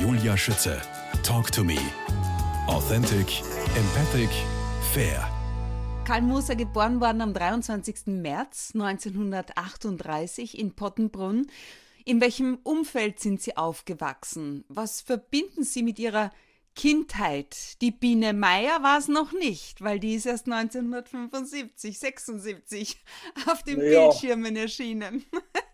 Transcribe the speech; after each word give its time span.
Julia 0.00 0.36
Schütze. 0.36 0.80
Talk 1.24 1.50
to 1.50 1.64
me. 1.64 1.76
Authentic, 2.68 3.42
empathic, 3.76 4.30
fair. 4.92 5.28
Karl 6.06 6.22
Moser 6.22 6.54
geboren 6.56 7.00
worden 7.00 7.20
am 7.20 7.34
23. 7.34 8.06
März 8.06 8.70
1938 8.74 10.56
in 10.58 10.74
Pottenbrunn. 10.74 11.48
In 12.04 12.20
welchem 12.20 12.58
Umfeld 12.62 13.20
sind 13.20 13.42
Sie 13.42 13.56
aufgewachsen? 13.56 14.64
Was 14.68 15.00
verbinden 15.00 15.64
Sie 15.64 15.82
mit 15.82 15.98
Ihrer 15.98 16.30
Kindheit? 16.74 17.80
Die 17.82 17.90
Biene 17.90 18.32
Meier 18.32 18.82
war 18.82 18.98
es 18.98 19.08
noch 19.08 19.32
nicht, 19.32 19.82
weil 19.82 19.98
die 19.98 20.14
ist 20.14 20.26
erst 20.26 20.46
1975, 20.46 21.98
76 21.98 22.96
auf 23.50 23.62
den 23.64 23.78
Naja. 23.78 24.08
Bildschirmen 24.08 24.56
erschienen. 24.56 25.24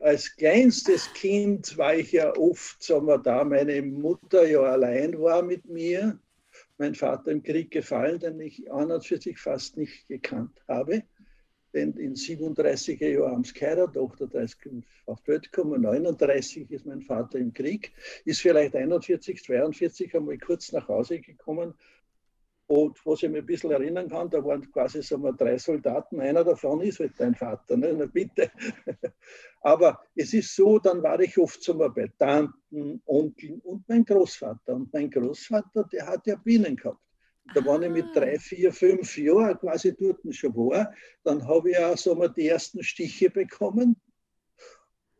als 0.00 0.36
kleinstes 0.36 1.12
Kind 1.14 1.76
war 1.78 1.94
ich 1.94 2.12
ja 2.12 2.36
oft, 2.36 2.82
sagen 2.82 3.06
wir 3.06 3.18
da, 3.18 3.44
meine 3.44 3.82
Mutter 3.82 4.46
ja 4.46 4.60
allein 4.60 5.20
war 5.20 5.42
mit 5.42 5.64
mir. 5.66 6.18
Mein 6.78 6.94
Vater 6.94 7.30
im 7.30 7.42
Krieg 7.42 7.70
gefallen, 7.70 8.18
den 8.18 8.40
ich 8.40 8.70
an 8.70 8.90
und 8.90 9.04
für 9.04 9.20
sich 9.20 9.38
fast 9.38 9.76
nicht 9.76 10.06
gekannt 10.08 10.60
habe. 10.68 11.02
Denn 11.72 11.92
in 11.94 12.14
37er 12.14 13.08
Jahren 13.08 13.32
haben 13.32 13.44
sie 13.44 13.52
geheiratet, 13.52 13.96
38 13.96 14.84
auf 15.06 15.20
die 15.22 15.32
Welt 15.32 15.50
gekommen, 15.50 15.82
39 15.82 16.70
ist 16.70 16.86
mein 16.86 17.02
Vater 17.02 17.38
im 17.38 17.52
Krieg, 17.52 17.92
ist 18.24 18.40
vielleicht 18.40 18.76
41, 18.76 19.42
42 19.42 20.14
einmal 20.14 20.38
kurz 20.38 20.70
nach 20.70 20.86
Hause 20.86 21.20
gekommen. 21.20 21.74
Und 22.66 22.98
was 23.04 23.22
ich 23.22 23.28
mich 23.28 23.42
ein 23.42 23.46
bisschen 23.46 23.72
erinnern 23.72 24.08
kann, 24.08 24.30
da 24.30 24.42
waren 24.42 24.70
quasi 24.72 25.02
sagen 25.02 25.22
wir, 25.22 25.34
drei 25.34 25.58
Soldaten, 25.58 26.20
einer 26.20 26.42
davon 26.44 26.80
ist 26.80 26.98
halt 26.98 27.12
dein 27.18 27.34
Vater, 27.34 27.76
ne? 27.76 27.94
na 27.96 28.06
bitte. 28.06 28.50
Aber 29.60 30.00
es 30.14 30.32
ist 30.32 30.56
so, 30.56 30.78
dann 30.78 31.02
war 31.02 31.20
ich 31.20 31.36
oft 31.36 31.66
wir, 31.66 31.90
bei 31.90 32.10
Tanten, 32.18 33.02
Onkeln 33.04 33.60
und 33.60 33.86
mein 33.88 34.04
Großvater. 34.04 34.74
Und 34.74 34.92
mein 34.94 35.10
Großvater, 35.10 35.84
der 35.92 36.06
hat 36.06 36.26
ja 36.26 36.36
Bienen 36.36 36.76
gehabt. 36.76 37.00
Da 37.54 37.64
war 37.66 37.82
ich 37.82 37.90
mit 37.90 38.06
Ah. 38.06 38.12
drei, 38.14 38.38
vier, 38.38 38.72
fünf 38.72 39.18
Jahren 39.18 39.58
quasi 39.58 39.94
dort 39.94 40.20
schon 40.30 40.54
war. 40.56 40.94
Dann 41.22 41.46
habe 41.46 41.70
ich 41.70 41.78
auch 41.78 41.98
sagen 41.98 42.20
wir, 42.20 42.30
die 42.30 42.48
ersten 42.48 42.82
Stiche 42.82 43.28
bekommen 43.28 43.96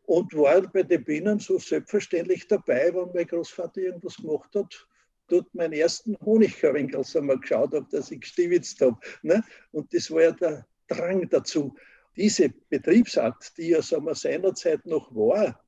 und 0.07 0.33
war 0.35 0.61
bei 0.61 0.83
den 0.83 1.03
Bienen 1.03 1.39
so 1.39 1.59
selbstverständlich 1.59 2.47
dabei, 2.47 2.93
wenn 2.93 3.13
mein 3.13 3.27
Großvater 3.27 3.81
irgendwas 3.81 4.17
gemacht 4.17 4.55
hat, 4.55 4.87
dort 5.27 5.53
meinen 5.53 5.73
ersten 5.73 6.17
Honigkarwinkel 6.19 7.03
sagen 7.03 7.27
wir, 7.27 7.39
geschaut 7.39 7.73
habe, 7.73 7.87
dass 7.91 8.11
ich 8.11 8.21
gestiwitzt 8.21 8.81
habe. 8.81 8.97
Ne? 9.21 9.43
Und 9.71 9.93
das 9.93 10.11
war 10.11 10.23
ja 10.23 10.31
der 10.31 10.67
Drang 10.87 11.27
dazu. 11.29 11.75
Diese 12.15 12.49
Betriebsart, 12.69 13.57
die 13.57 13.69
ja 13.69 13.81
sagen 13.81 14.05
wir, 14.05 14.15
seinerzeit 14.15 14.85
noch 14.85 15.13
war, 15.13 15.61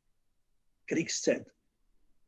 Kriegszeit, 0.88 1.46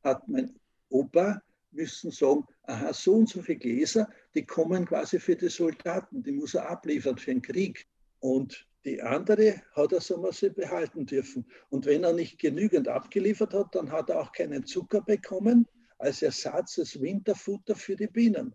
hat 0.03 0.27
mein 0.27 0.59
Opa 0.89 1.41
müssen 1.71 2.11
sagen, 2.11 2.45
aha, 2.63 2.94
so 2.94 3.13
und 3.13 3.30
so 3.30 3.41
viele 3.41 3.59
Gläser, 3.59 4.09
die 4.33 4.45
kommen 4.45 4.86
quasi 4.86 5.19
für 5.19 5.36
die 5.36 5.49
Soldaten, 5.49 6.23
die 6.23 6.31
muss 6.31 6.55
er 6.55 6.69
abliefern 6.69 7.17
für 7.17 7.31
den 7.31 7.41
Krieg. 7.41 7.88
Und 8.19 8.67
die 8.86 9.02
andere 9.02 9.61
hat 9.73 9.93
er, 9.93 9.99
wir, 9.99 10.33
sie 10.33 10.49
behalten 10.49 11.05
dürfen. 11.05 11.45
Und 11.69 11.86
wenn 11.86 12.03
er 12.03 12.14
nicht 12.14 12.39
genügend 12.39 12.88
abgeliefert 12.88 13.53
hat, 13.53 13.75
dann 13.75 13.91
hat 13.91 14.09
er 14.09 14.19
auch 14.19 14.31
keinen 14.31 14.66
Zucker 14.66 15.02
bekommen 15.02 15.67
als 16.00 16.22
Ersatz, 16.22 16.80
als 16.80 17.00
Winterfutter 17.00 17.75
für 17.75 17.95
die 17.95 18.08
Bienen. 18.08 18.53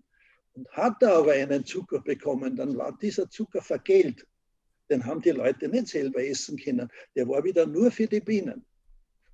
Und 0.55 0.69
hat 0.71 1.03
er 1.03 1.17
aber 1.17 1.33
einen 1.33 1.65
Zucker 1.65 2.01
bekommen, 2.01 2.57
dann 2.57 2.77
war 2.77 2.97
dieser 2.99 3.29
Zucker 3.29 3.63
vergelt. 3.63 4.27
Den 4.91 5.05
haben 5.05 5.21
die 5.21 5.31
Leute 5.31 5.69
nicht 5.69 5.89
selber 5.89 6.23
essen 6.25 6.57
können. 6.57 6.91
Der 7.15 7.29
war 7.29 7.43
wieder 7.45 7.67
nur 7.67 7.91
für 7.91 8.07
die 8.07 8.21
Bienen. 8.21 8.65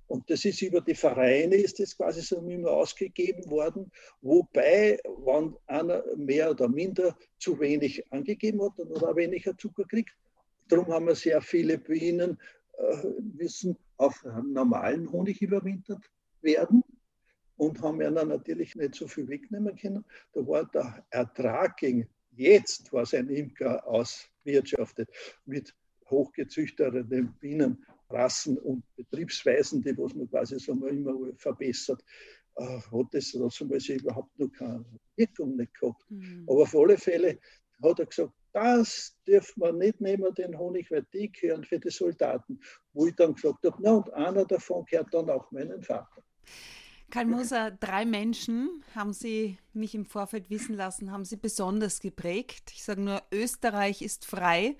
Und 0.07 0.29
das 0.29 0.43
ist 0.43 0.61
über 0.61 0.81
die 0.81 0.95
Vereine, 0.95 1.55
ist 1.55 1.79
das 1.79 1.95
quasi 1.95 2.21
so 2.21 2.45
immer 2.45 2.71
ausgegeben 2.71 3.49
worden. 3.49 3.89
Wobei, 4.21 4.99
wenn 5.05 5.55
einer 5.67 6.03
mehr 6.17 6.51
oder 6.51 6.67
minder 6.67 7.17
zu 7.39 7.57
wenig 7.59 8.03
angegeben 8.11 8.61
hat, 8.61 8.73
dann 8.77 8.89
hat 8.93 9.03
er 9.03 9.15
weniger 9.15 9.57
Zucker 9.57 9.83
gekriegt. 9.83 10.11
Darum 10.67 10.87
haben 10.87 11.07
wir 11.07 11.15
sehr 11.15 11.41
viele 11.41 11.77
Bienen, 11.77 12.37
äh, 12.77 13.07
müssen 13.37 13.77
auf 13.97 14.21
normalen 14.43 15.09
Honig 15.11 15.41
überwintert 15.41 16.03
werden 16.41 16.83
und 17.61 17.79
haben 17.83 17.99
dann 17.99 18.29
natürlich 18.29 18.75
nicht 18.75 18.95
so 18.95 19.07
viel 19.07 19.27
wegnehmen 19.27 19.75
können. 19.75 20.03
Da 20.33 20.47
war 20.47 20.65
der 20.65 21.05
Ertrag 21.11 21.77
gegen 21.77 22.09
jetzt, 22.31 22.91
was 22.91 23.13
ein 23.13 23.29
Imker 23.29 23.87
auswirtschaftet, 23.87 25.07
mit 25.45 25.75
hochgezüchteten 26.09 27.31
Bienenrassen 27.39 28.57
und 28.57 28.83
Betriebsweisen, 28.95 29.83
die 29.83 29.95
was 29.95 30.15
man 30.15 30.27
quasi 30.27 30.59
so 30.59 30.73
immer 30.87 31.15
verbessert, 31.35 32.03
äh, 32.55 32.63
hat 32.63 33.07
das 33.11 33.31
trotzdem 33.31 33.69
überhaupt 33.69 34.39
noch 34.39 34.51
keine 34.51 34.83
Wirkung 35.15 35.55
nicht 35.55 35.79
gehabt. 35.79 36.03
Mhm. 36.09 36.45
Aber 36.47 36.63
auf 36.63 36.75
alle 36.75 36.97
Fälle 36.97 37.37
hat 37.83 37.99
er 37.99 38.07
gesagt, 38.07 38.33
das 38.53 39.15
dürfen 39.27 39.61
wir 39.61 39.71
nicht 39.71 40.01
nehmen, 40.01 40.33
den 40.33 40.57
Honig, 40.57 40.89
weil 40.89 41.05
die 41.13 41.31
gehören 41.31 41.63
für 41.63 41.79
die 41.79 41.91
Soldaten. 41.91 42.59
Wo 42.91 43.05
ich 43.05 43.15
dann 43.15 43.35
gesagt 43.35 43.63
habe, 43.65 43.77
na 43.81 43.91
und 43.91 44.11
einer 44.13 44.45
davon 44.45 44.83
gehört 44.85 45.13
dann 45.13 45.29
auch 45.29 45.51
meinen 45.51 45.83
Vater. 45.83 46.23
Karl 47.11 47.25
Moser, 47.25 47.71
drei 47.71 48.05
Menschen 48.05 48.83
haben 48.95 49.11
Sie 49.11 49.57
mich 49.73 49.93
im 49.93 50.05
Vorfeld 50.05 50.49
wissen 50.49 50.75
lassen, 50.75 51.11
haben 51.11 51.25
Sie 51.25 51.35
besonders 51.35 51.99
geprägt. 51.99 52.71
Ich 52.73 52.83
sage 52.83 53.01
nur, 53.01 53.21
Österreich 53.31 54.01
ist 54.01 54.25
frei. 54.25 54.77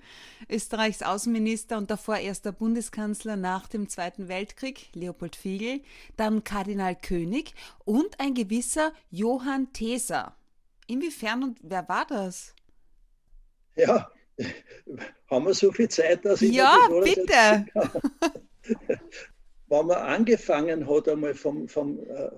Österreichs 0.48 1.02
Außenminister 1.02 1.76
und 1.76 1.90
davor 1.90 2.16
erster 2.16 2.50
Bundeskanzler 2.50 3.36
nach 3.36 3.68
dem 3.68 3.88
Zweiten 3.88 4.28
Weltkrieg, 4.28 4.88
Leopold 4.94 5.36
Fiegel, 5.36 5.82
dann 6.16 6.42
Kardinal 6.42 6.96
König 6.96 7.54
und 7.84 8.18
ein 8.18 8.32
gewisser 8.34 8.92
Johann 9.10 9.72
Theser. 9.74 10.34
Inwiefern 10.86 11.44
und 11.44 11.58
wer 11.62 11.86
war 11.88 12.06
das? 12.06 12.54
Ja, 13.76 14.10
haben 15.30 15.46
wir 15.46 15.54
so 15.54 15.70
viel 15.70 15.88
Zeit, 15.88 16.24
dass 16.24 16.40
ich 16.40 16.52
Ja, 16.52 16.78
das 16.88 17.04
bitte. 17.04 17.66
Wenn 19.72 19.86
man 19.86 20.02
angefangen 20.02 20.86
hat 20.86 21.08
einmal 21.08 21.34
vom, 21.34 21.66
vom 21.66 21.98
äh, 22.00 22.30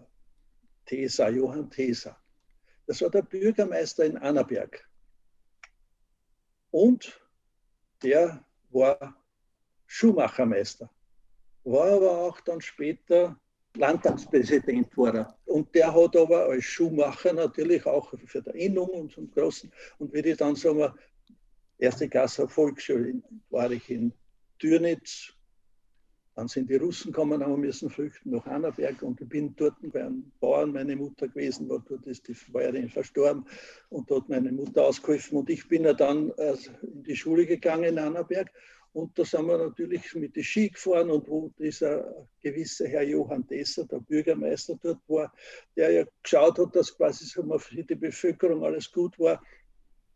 Tesa, 0.87 1.29
Johann 1.31 1.69
Tesa, 1.69 2.17
das 2.87 3.03
war 3.03 3.11
der 3.11 3.23
Bürgermeister 3.23 4.05
in 4.05 4.17
Annaberg. 4.19 4.89
Und 6.71 7.21
der 8.05 8.45
war 8.71 9.17
Schuhmachermeister, 9.87 10.89
war 11.65 11.95
aber 11.95 12.19
auch 12.19 12.41
dann 12.43 12.61
später 12.61 13.37
Landtagspräsident 13.77 14.97
war. 14.97 15.37
Und 15.47 15.75
der 15.75 15.93
hat 15.93 16.17
aber 16.17 16.45
als 16.51 16.63
Schuhmacher 16.63 17.33
natürlich 17.33 17.85
auch 17.85 18.15
für 18.27 18.43
die 18.43 18.65
Innung 18.65 18.91
und 18.91 19.11
zum 19.11 19.29
Großen. 19.33 19.73
Und 19.99 20.13
wie 20.13 20.21
ich 20.21 20.37
dann 20.37 20.55
sagen 20.55 20.79
wir, 20.79 20.95
erste 21.79 22.09
Klasse 22.09 22.47
Volksschule 22.47 23.21
war 23.51 23.73
ich 23.73 23.91
in 23.91 24.13
Türnitz. 24.61 25.34
Dann 26.37 26.49
sind 26.49 26.69
die 26.69 26.77
Russen 26.77 27.13
gekommen, 27.13 27.45
haben 27.45 27.61
müssen 27.61 27.91
flüchten 27.91 28.31
nach 28.31 28.47
Annaberg 28.47 29.03
und 29.03 29.21
ich 29.21 29.29
bin 29.29 29.55
dort 29.57 29.75
bei 29.93 30.05
einem 30.05 30.33
Bauern, 30.41 30.73
meine 30.73 30.97
Mutter 30.97 31.29
gewesen, 31.29 31.69
war 31.69 31.85
dort 31.89 32.07
ist 32.07 32.27
die 32.27 32.37
Bäuerin 32.51 32.89
verstorben 32.89 33.47
und 33.91 34.11
dort 34.11 34.29
meine 34.29 34.51
Mutter 34.51 34.85
ausgeholfen 34.85 35.39
und 35.39 35.51
ich 35.51 35.69
bin 35.69 35.85
ja 35.85 35.93
dann 35.93 36.31
äh, 36.39 36.57
in 36.83 37.05
die 37.05 37.15
Schule 37.15 37.47
gegangen 37.47 37.85
in 37.85 37.99
Annaberg 37.99 38.51
und 38.93 39.17
da 39.19 39.25
sind 39.25 39.47
wir 39.47 39.59
natürlich 39.59 40.15
mit 40.15 40.35
den 40.35 40.43
Ski 40.43 40.71
gefahren 40.71 41.11
und 41.11 41.29
wo 41.29 41.53
dieser 41.59 42.27
gewisse 42.41 42.89
Herr 42.89 43.03
Johann 43.03 43.47
Desser, 43.47 43.85
der 43.85 44.01
Bürgermeister 44.01 44.77
dort 44.83 45.01
war, 45.09 45.33
der 45.77 45.91
ja 45.93 46.05
geschaut 46.23 46.59
hat, 46.59 46.75
dass 46.75 46.97
quasi 46.97 47.27
für 47.27 47.83
die 47.83 47.95
Bevölkerung 47.95 48.65
alles 48.65 48.91
gut 48.91 49.19
war, 49.19 49.41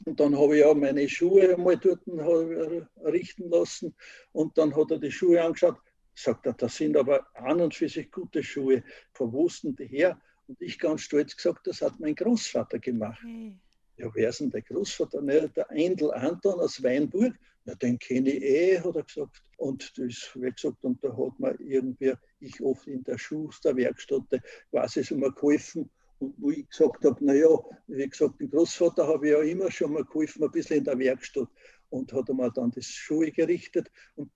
und 0.05 0.21
dann 0.21 0.39
habe 0.39 0.56
ich 0.56 0.61
ja 0.61 0.73
meine 0.75 1.09
Schuhe 1.09 1.55
einmal 1.55 1.77
dort 1.77 2.00
richten 3.05 3.50
lassen. 3.50 3.95
Und 4.33 4.56
dann 4.56 4.75
hat 4.75 4.91
er 4.91 4.99
die 4.99 5.11
Schuhe 5.11 5.43
angeschaut. 5.43 5.77
Sagt 6.21 6.47
er, 6.47 6.53
das 6.53 6.75
sind 6.77 6.97
aber 6.97 7.29
an 7.34 7.61
und 7.61 7.77
für 7.77 7.89
sich 7.89 8.11
gute 8.11 8.43
Schuhe. 8.43 8.83
Von 9.12 9.33
wo 9.33 9.49
denn 9.62 9.77
die 9.77 9.87
her? 9.87 10.20
Und 10.49 10.61
ich 10.61 10.76
ganz 10.76 11.03
stolz 11.03 11.37
gesagt, 11.37 11.69
das 11.69 11.81
hat 11.81 12.00
mein 12.00 12.17
Großvater 12.17 12.81
gemacht. 12.81 13.20
Hey. 13.23 13.56
Ja, 13.99 14.11
wer 14.15 14.29
ist 14.29 14.41
denn 14.41 14.50
der 14.50 14.62
Großvater? 14.62 15.23
Ne, 15.23 15.49
der 15.55 15.70
Eindl 15.70 16.11
Anton 16.11 16.59
aus 16.59 16.82
Weinburg. 16.82 17.35
Ja, 17.67 17.75
den 17.76 18.00
kenne 18.00 18.31
ich 18.31 18.43
eh, 18.43 18.81
hat 18.81 18.97
er 18.97 19.05
gesagt. 19.05 19.43
Und 19.59 19.97
das 19.97 20.31
wie 20.35 20.50
gesagt, 20.50 20.85
und 20.85 21.03
da 21.05 21.17
hat 21.17 21.38
mir 21.38 21.55
irgendwie, 21.61 22.15
ich 22.41 22.61
oft 22.62 22.88
in 22.88 23.05
der 23.05 23.19
Schusterwerkstatt 23.19 24.41
quasi 24.71 25.05
so 25.05 25.17
mal 25.17 25.31
geholfen. 25.31 25.88
Und 26.19 26.35
wo 26.38 26.50
ich 26.50 26.69
gesagt 26.69 27.05
habe, 27.05 27.25
naja, 27.25 27.49
wie 27.87 28.09
gesagt, 28.09 28.41
den 28.41 28.50
Großvater 28.50 29.06
habe 29.06 29.26
ich 29.26 29.32
ja 29.35 29.43
immer 29.43 29.71
schon 29.71 29.93
mal 29.93 30.05
geholfen, 30.05 30.43
ein 30.43 30.50
bisschen 30.50 30.79
in 30.79 30.85
der 30.85 30.99
Werkstatt. 30.99 31.49
Und 31.91 32.12
hat 32.12 32.29
er 32.29 32.35
mir 32.35 32.50
dann 32.50 32.73
das 32.73 32.87
Schuhe 32.87 33.31
gerichtet. 33.31 33.88
Und 34.17 34.32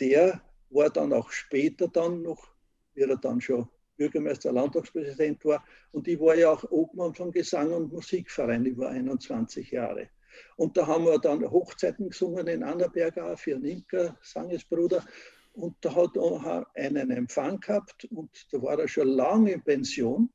der 0.00 0.42
war 0.74 0.90
dann 0.90 1.12
auch 1.12 1.30
später 1.30 1.88
dann 1.88 2.22
noch, 2.22 2.48
wie 2.94 3.02
er 3.02 3.16
dann 3.16 3.40
schon 3.40 3.68
Bürgermeister, 3.96 4.52
Landtagspräsident 4.52 5.44
war. 5.44 5.64
Und 5.92 6.08
ich 6.08 6.18
war 6.18 6.34
ja 6.34 6.50
auch 6.50 6.64
Obmann 6.70 7.14
vom 7.14 7.30
Gesang- 7.30 7.72
und 7.72 7.92
Musikverein, 7.92 8.76
war 8.76 8.90
21 8.90 9.70
Jahre. 9.70 10.08
Und 10.56 10.76
da 10.76 10.86
haben 10.86 11.04
wir 11.04 11.18
dann 11.18 11.48
Hochzeiten 11.50 12.08
gesungen 12.08 12.46
in 12.46 12.62
Annaberg 12.62 13.18
auch 13.18 13.38
für 13.38 13.52
Imker, 13.52 14.16
Sangesbruder. 14.22 15.04
Und 15.52 15.76
da 15.82 15.94
hat 15.94 16.16
er 16.16 16.66
einen 16.74 17.10
Empfang 17.10 17.60
gehabt 17.60 18.06
und 18.06 18.30
da 18.50 18.62
war 18.62 18.78
er 18.78 18.88
schon 18.88 19.08
lange 19.08 19.52
in 19.52 19.62
Pension, 19.62 20.30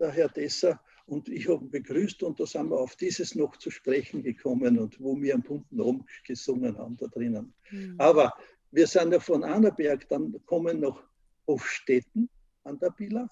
der 0.00 0.10
Herr 0.10 0.28
Desser. 0.28 0.80
Und 1.06 1.28
ich 1.28 1.48
habe 1.48 1.64
ihn 1.64 1.70
begrüßt 1.70 2.22
und 2.22 2.40
da 2.40 2.46
sind 2.46 2.70
wir 2.70 2.78
auf 2.78 2.96
dieses 2.96 3.34
noch 3.34 3.56
zu 3.58 3.70
sprechen 3.70 4.22
gekommen 4.22 4.78
und 4.78 5.00
wo 5.00 5.20
wir 5.20 5.34
am 5.34 5.42
bunten 5.42 5.80
Oben 5.80 6.06
gesungen 6.26 6.76
haben 6.78 6.96
da 6.96 7.06
drinnen. 7.06 7.54
Mhm. 7.70 7.94
Aber 7.98 8.32
wir 8.74 8.88
sind 8.88 9.12
ja 9.12 9.20
von 9.20 9.44
Annaberg, 9.44 10.08
dann 10.08 10.44
kommen 10.46 10.80
noch 10.80 11.00
Hofstetten 11.46 12.28
an 12.64 12.76
der 12.80 12.90
Bilach, 12.90 13.30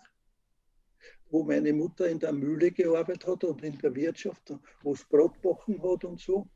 wo 1.31 1.43
meine 1.43 1.73
Mutter 1.73 2.09
in 2.09 2.21
der 2.21 2.33
Mühle 2.33 2.71
gearbeitet 2.71 3.27
hat 3.27 3.43
und 3.43 3.62
in 3.65 3.77
der 3.79 3.93
Wirtschaft, 3.94 4.55
wo 4.83 4.93
es 4.93 5.05
Brotbachen 5.05 5.83
hat 5.83 6.05
und 6.05 6.21
so. 6.21 6.49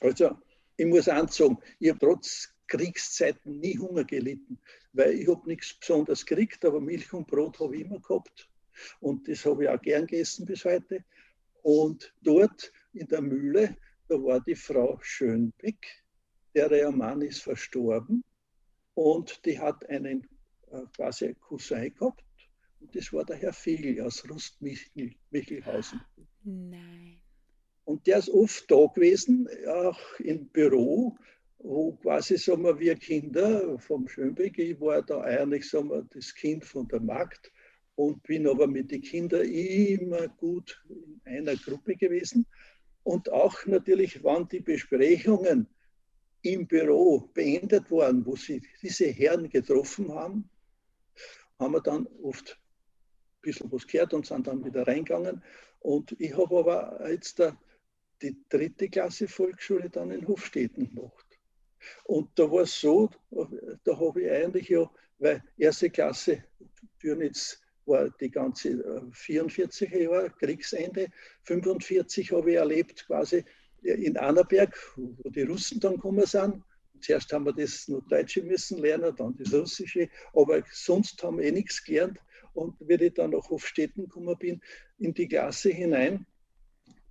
Also 0.00 0.38
ich 0.76 0.86
muss 0.86 1.08
ansagen, 1.08 1.58
ich 1.80 1.90
habe 1.90 1.98
trotz 1.98 2.54
Kriegszeiten 2.68 3.58
nie 3.58 3.76
Hunger 3.76 4.04
gelitten, 4.04 4.60
weil 4.92 5.14
ich 5.14 5.26
habe 5.26 5.48
nichts 5.48 5.74
Besonderes 5.74 6.24
gekriegt, 6.24 6.64
aber 6.64 6.80
Milch 6.80 7.12
und 7.12 7.26
Brot 7.26 7.58
habe 7.58 7.74
ich 7.74 7.82
immer 7.82 7.98
gehabt. 7.98 8.48
Und 9.00 9.26
das 9.26 9.44
habe 9.44 9.64
ich 9.64 9.70
auch 9.70 9.82
gern 9.82 10.06
gegessen 10.06 10.46
bis 10.46 10.64
heute. 10.64 11.04
Und 11.62 12.14
dort 12.22 12.72
in 12.92 13.08
der 13.08 13.22
Mühle, 13.22 13.76
da 14.06 14.22
war 14.22 14.40
die 14.40 14.54
Frau 14.54 14.98
Schönbeck, 15.00 16.04
der 16.66 16.90
Mann 16.90 17.22
ist 17.22 17.42
verstorben 17.42 18.24
und 18.94 19.44
die 19.44 19.58
hat 19.58 19.88
einen 19.88 20.26
äh, 20.70 20.80
quasi 20.96 21.34
Cousin 21.34 21.94
gehabt. 21.94 22.24
Und 22.80 22.94
das 22.94 23.12
war 23.12 23.24
der 23.24 23.36
Herr 23.36 23.52
Fegel 23.52 24.00
aus 24.00 24.28
Rustmichelhausen. 24.28 26.00
Nein. 26.44 27.20
Und 27.84 28.06
der 28.06 28.18
ist 28.18 28.28
oft 28.28 28.70
da 28.70 28.86
gewesen, 28.86 29.48
auch 29.66 29.98
im 30.18 30.48
Büro, 30.48 31.16
wo 31.58 31.92
quasi, 31.92 32.36
sagen 32.36 32.64
wir, 32.64 32.78
wir 32.78 32.96
Kinder 32.96 33.78
vom 33.78 34.06
Schönbeck, 34.08 34.58
ich 34.58 34.80
war 34.80 35.02
da 35.02 35.20
eigentlich, 35.22 35.68
sagen 35.68 35.90
wir, 35.90 36.06
das 36.10 36.34
Kind 36.34 36.64
von 36.64 36.86
der 36.88 37.00
Magd 37.00 37.50
und 37.94 38.22
bin 38.22 38.46
aber 38.46 38.66
mit 38.66 38.90
den 38.90 39.00
Kindern 39.00 39.46
immer 39.46 40.28
gut 40.28 40.84
in 41.24 41.48
einer 41.48 41.56
Gruppe 41.56 41.96
gewesen. 41.96 42.46
Und 43.02 43.32
auch 43.32 43.66
natürlich 43.66 44.22
waren 44.22 44.48
die 44.48 44.60
Besprechungen 44.60 45.66
im 46.42 46.66
Büro 46.66 47.30
beendet 47.34 47.90
worden, 47.90 48.24
wo 48.24 48.36
sie 48.36 48.62
diese 48.82 49.06
Herren 49.06 49.48
getroffen 49.48 50.12
haben, 50.14 50.48
haben 51.58 51.72
wir 51.72 51.80
dann 51.80 52.06
oft 52.22 52.58
ein 52.58 53.40
bisschen 53.42 53.72
was 53.72 53.86
gehört 53.86 54.14
und 54.14 54.26
sind 54.26 54.46
dann 54.46 54.64
wieder 54.64 54.86
reingegangen. 54.86 55.42
Und 55.80 56.12
ich 56.20 56.36
habe 56.36 56.58
aber 56.58 57.10
jetzt 57.10 57.42
die 58.22 58.36
dritte 58.48 58.88
Klasse 58.88 59.28
Volksschule 59.28 59.90
dann 59.90 60.10
in 60.10 60.26
Hofstetten 60.26 60.94
gemacht. 60.94 61.26
Und 62.04 62.30
da 62.38 62.50
war 62.50 62.62
es 62.62 62.80
so, 62.80 63.10
da 63.84 63.98
habe 63.98 64.22
ich 64.22 64.30
eigentlich 64.30 64.68
ja, 64.68 64.90
weil 65.18 65.42
erste 65.56 65.90
Klasse 65.90 66.44
Dürnitz 67.02 67.60
war 67.86 68.10
die 68.10 68.30
ganze 68.30 69.08
44 69.12 69.92
äh, 69.92 70.04
Jahre, 70.04 70.30
Kriegsende, 70.30 71.08
45 71.44 72.32
habe 72.32 72.50
ich 72.50 72.56
erlebt 72.56 73.06
quasi 73.06 73.44
in 73.82 74.16
Annaberg, 74.16 74.76
wo 74.96 75.30
die 75.30 75.42
Russen 75.42 75.80
dann 75.80 75.94
gekommen 75.94 76.26
sind. 76.26 76.62
Zuerst 77.00 77.32
haben 77.32 77.44
wir 77.44 77.52
das 77.52 77.86
nur 77.86 78.02
Deutsche 78.02 78.42
müssen 78.42 78.78
lernen, 78.78 79.14
dann 79.16 79.36
das 79.36 79.52
Russische, 79.52 80.08
aber 80.34 80.62
sonst 80.72 81.22
haben 81.22 81.38
wir 81.38 81.44
eh 81.44 81.52
nichts 81.52 81.84
gelernt. 81.84 82.18
Und 82.54 82.74
wie 82.80 82.94
ich 82.94 83.14
dann 83.14 83.30
nach 83.30 83.48
Hofstetten 83.50 84.04
gekommen 84.04 84.36
bin, 84.36 84.60
in 84.98 85.14
die 85.14 85.28
Klasse 85.28 85.70
hinein, 85.70 86.26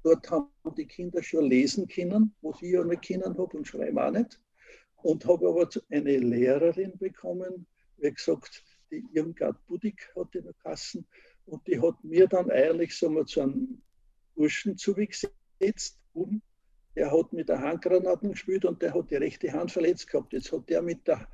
dort 0.03 0.29
haben 0.29 0.49
die 0.75 0.85
Kinder 0.85 1.23
schon 1.23 1.45
lesen 1.45 1.87
können, 1.87 2.35
was 2.41 2.61
ich 2.61 2.71
ja 2.71 2.83
nicht 2.83 3.07
können 3.07 3.37
habe 3.37 3.57
und 3.57 3.67
schreiben 3.67 3.97
auch 3.97 4.11
nicht. 4.11 4.41
Und 5.03 5.25
habe 5.25 5.47
aber 5.47 5.69
eine 5.89 6.17
Lehrerin 6.17 6.97
bekommen, 6.97 7.65
wie 7.97 8.11
gesagt, 8.11 8.63
die 8.91 9.05
Irmgard 9.13 9.65
Budig 9.67 10.09
hat 10.15 10.35
in 10.35 10.43
der 10.43 10.53
Kassen, 10.53 11.07
und 11.45 11.65
die 11.65 11.79
hat 11.79 12.03
mir 12.03 12.27
dann 12.27 12.51
eigentlich 12.51 12.93
so 12.97 13.09
mal 13.09 13.25
zu 13.25 13.41
einem 13.41 13.81
Burschen 14.35 14.77
zugesetzt, 14.77 15.97
oben, 16.13 16.41
der 16.97 17.11
hat 17.11 17.31
mit 17.31 17.47
der 17.47 17.61
Handgranaten 17.61 18.31
gespielt 18.31 18.65
und 18.65 18.81
der 18.81 18.95
hat 18.95 19.11
die 19.11 19.17
rechte 19.17 19.53
Hand 19.53 19.71
verletzt 19.71 20.09
gehabt. 20.09 20.33
Jetzt 20.33 20.51
hat 20.51 20.67
der 20.67 20.81
mit 20.81 21.07
der 21.07 21.27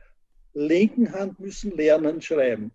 linken 0.54 1.10
Hand 1.14 1.40
müssen 1.40 1.72
lernen 1.72 2.22
schreiben. 2.22 2.72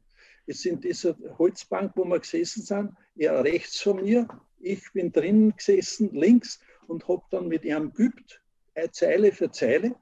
Jetzt 0.47 0.65
in 0.65 0.81
dieser 0.81 1.15
Holzbank, 1.39 1.93
wo 1.97 2.07
wir 2.07 2.19
gesessen 2.19 2.63
sind, 2.63 2.97
er 3.17 3.45
rechts 3.45 3.83
von 3.83 3.97
mir, 4.03 4.27
ich 4.59 4.83
bin 4.95 5.13
drinnen 5.13 5.55
gesessen, 5.55 6.15
links, 6.15 6.61
und 6.87 7.07
habe 7.07 7.23
dann 7.31 7.49
mit 7.49 7.67
ihm 7.67 7.93
geübt, 7.93 8.41
Zeile 8.93 9.33
für 9.33 9.51
Zeile. 9.51 9.95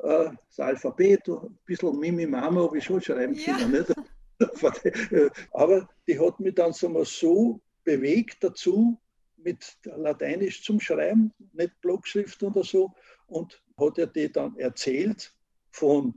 Äh, 0.00 0.30
das 0.48 0.60
Alphabet, 0.60 1.26
ein 1.28 1.58
bisschen 1.64 1.98
Mimi 1.98 2.26
Mama 2.26 2.62
habe 2.64 2.76
ich 2.76 2.84
schon 2.84 3.00
schreiben 3.00 3.34
können. 3.36 3.72
Ja. 3.72 3.78
Nicht? 3.78 5.32
Aber 5.52 5.88
die 6.06 6.20
hat 6.20 6.38
mich 6.40 6.54
dann 6.54 6.74
so, 6.74 6.90
mal 6.90 7.06
so 7.06 7.60
bewegt 7.84 8.44
dazu, 8.44 8.98
mit 9.42 9.78
Lateinisch 9.84 10.62
zum 10.62 10.80
Schreiben, 10.80 11.32
nicht 11.52 11.80
Blockschrift 11.80 12.42
oder 12.42 12.64
so. 12.64 12.92
Und 13.26 13.62
hat 13.78 13.98
er 13.98 14.06
die 14.06 14.30
dann 14.30 14.56
erzählt 14.56 15.32
von 15.70 16.14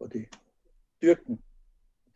den 0.00 0.28
Türken, 1.00 1.42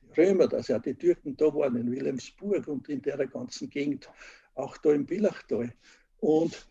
die 0.02 0.20
Römer, 0.20 0.48
dass 0.48 0.68
ja 0.68 0.78
die 0.78 0.94
Türken 0.94 1.36
da 1.36 1.46
waren 1.54 1.76
in 1.76 1.90
Wilhelmsburg 1.90 2.66
und 2.68 2.88
in 2.88 3.02
der 3.02 3.26
ganzen 3.26 3.70
Gegend, 3.70 4.08
auch 4.54 4.76
da 4.78 4.92
im 4.92 5.06
Billachtal. 5.06 5.72
Und 6.20 6.66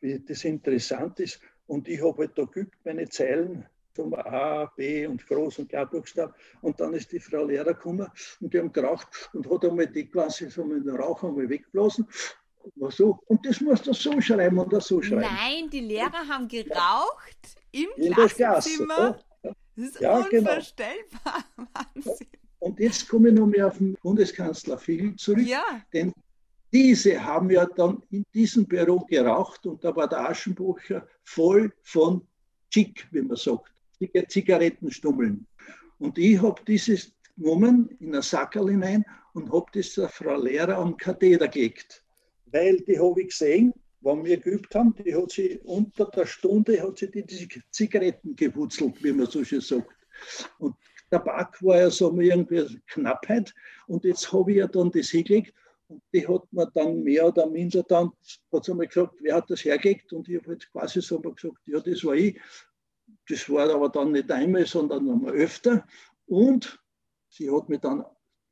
wie 0.00 0.18
das 0.18 0.44
interessant 0.44 1.20
ist, 1.20 1.40
und 1.66 1.88
ich 1.88 2.02
habe 2.02 2.18
halt 2.18 2.36
da 2.36 2.44
geübt, 2.44 2.76
meine 2.84 3.08
Zeilen, 3.08 3.66
zum 3.94 4.14
A, 4.14 4.66
B 4.76 5.06
und 5.06 5.22
Groß- 5.24 5.60
und 5.60 5.68
Kleinbuchstaben. 5.68 6.34
Und 6.62 6.80
dann 6.80 6.94
ist 6.94 7.12
die 7.12 7.20
Frau 7.20 7.44
Lehrer 7.44 7.74
gekommen 7.74 8.08
und 8.40 8.54
die 8.54 8.58
haben 8.58 8.72
geraucht 8.72 9.30
und 9.32 9.50
hat 9.50 9.64
einmal 9.64 9.86
die 9.88 10.06
quasi 10.06 10.48
so 10.48 10.64
mit 10.64 10.86
dem 10.86 10.96
Rauch 10.96 11.22
einmal 11.24 11.48
weggeblasen 11.48 12.06
war 12.06 12.39
so. 12.90 13.18
Und 13.26 13.44
das 13.46 13.60
musst 13.60 13.86
du 13.86 13.92
so 13.92 14.20
schreiben 14.20 14.58
und 14.58 14.82
so 14.82 15.02
schreiben. 15.02 15.22
Nein, 15.22 15.70
die 15.70 15.80
Lehrer 15.80 16.26
haben 16.28 16.48
geraucht 16.48 17.56
im 17.72 17.88
In 17.96 18.12
Klassenzimmer. 18.12 19.18
Das 19.42 19.54
ist 19.76 20.00
ja, 20.00 20.20
genau. 20.22 20.50
unvorstellbar. 20.50 21.44
Genau. 21.56 21.68
Wahnsinn. 21.94 22.26
Und 22.58 22.78
jetzt 22.78 23.08
komme 23.08 23.30
ich 23.30 23.34
noch 23.34 23.46
mehr 23.46 23.68
auf 23.68 23.78
den 23.78 23.94
Bundeskanzler 24.02 24.76
Fiegel 24.78 25.16
zurück. 25.16 25.46
Ja. 25.46 25.62
Denn 25.92 26.12
diese 26.72 27.22
haben 27.22 27.50
ja 27.50 27.64
dann 27.64 28.02
in 28.10 28.24
diesem 28.34 28.66
Büro 28.66 28.98
geraucht 29.00 29.66
und 29.66 29.82
da 29.82 29.94
war 29.96 30.08
der 30.08 30.28
Aschenbucher 30.28 31.06
voll 31.24 31.72
von 31.82 32.26
Chick, 32.70 33.08
wie 33.10 33.22
man 33.22 33.36
sagt, 33.36 33.72
Zigarettenstummeln. 34.28 35.46
Und 35.98 36.18
ich 36.18 36.40
habe 36.40 36.60
dieses 36.66 37.12
genommen 37.36 37.88
in 38.00 38.14
ein 38.14 38.22
Sackerl 38.22 38.70
hinein 38.70 39.04
und 39.32 39.50
habe 39.52 39.66
das 39.72 39.94
der 39.94 40.08
Frau 40.08 40.36
Lehrer 40.36 40.76
am 40.76 40.96
Katheder 40.96 41.48
gelegt 41.48 42.04
weil 42.52 42.78
die 42.78 42.98
habe 42.98 43.22
ich 43.22 43.28
gesehen, 43.28 43.72
wenn 44.00 44.24
wir 44.24 44.38
geübt 44.38 44.74
haben, 44.74 44.94
die 44.94 45.14
hat 45.14 45.30
sie 45.30 45.58
unter 45.64 46.06
der 46.06 46.26
Stunde 46.26 46.80
hat 46.82 46.98
sie 46.98 47.10
die 47.10 47.62
Zigaretten 47.70 48.34
gewurzelt, 48.34 49.02
wie 49.02 49.12
man 49.12 49.26
so 49.26 49.44
schön 49.44 49.60
sagt. 49.60 49.90
Und 50.58 50.74
Tabak 51.10 51.62
war 51.62 51.78
ja 51.78 51.90
so 51.90 52.18
irgendwie 52.18 52.80
Knappheit. 52.86 53.54
Und 53.86 54.04
jetzt 54.04 54.32
habe 54.32 54.52
ich 54.52 54.58
ja 54.58 54.66
dann 54.66 54.90
das 54.90 55.10
hingelegt 55.10 55.54
und 55.88 56.02
die 56.12 56.26
hat 56.26 56.52
mir 56.52 56.70
dann 56.72 57.02
mehr 57.02 57.26
oder 57.26 57.46
minder 57.46 57.82
dann, 57.82 58.12
hat 58.52 58.64
sie 58.64 58.74
mir 58.74 58.86
gesagt, 58.86 59.14
wer 59.20 59.34
hat 59.34 59.50
das 59.50 59.64
hergelegt? 59.64 60.12
Und 60.12 60.28
ich 60.28 60.40
habe 60.40 60.52
jetzt 60.52 60.70
quasi 60.70 61.02
so 61.02 61.18
mal 61.18 61.34
gesagt, 61.34 61.58
ja, 61.66 61.80
das 61.80 62.04
war 62.04 62.14
ich. 62.14 62.40
Das 63.28 63.50
war 63.50 63.68
aber 63.68 63.88
dann 63.88 64.12
nicht 64.12 64.30
einmal, 64.30 64.66
sondern 64.66 65.10
einmal 65.10 65.34
öfter. 65.34 65.84
Und 66.26 66.80
sie 67.28 67.50
hat 67.50 67.68
mich 67.68 67.80
dann 67.80 68.04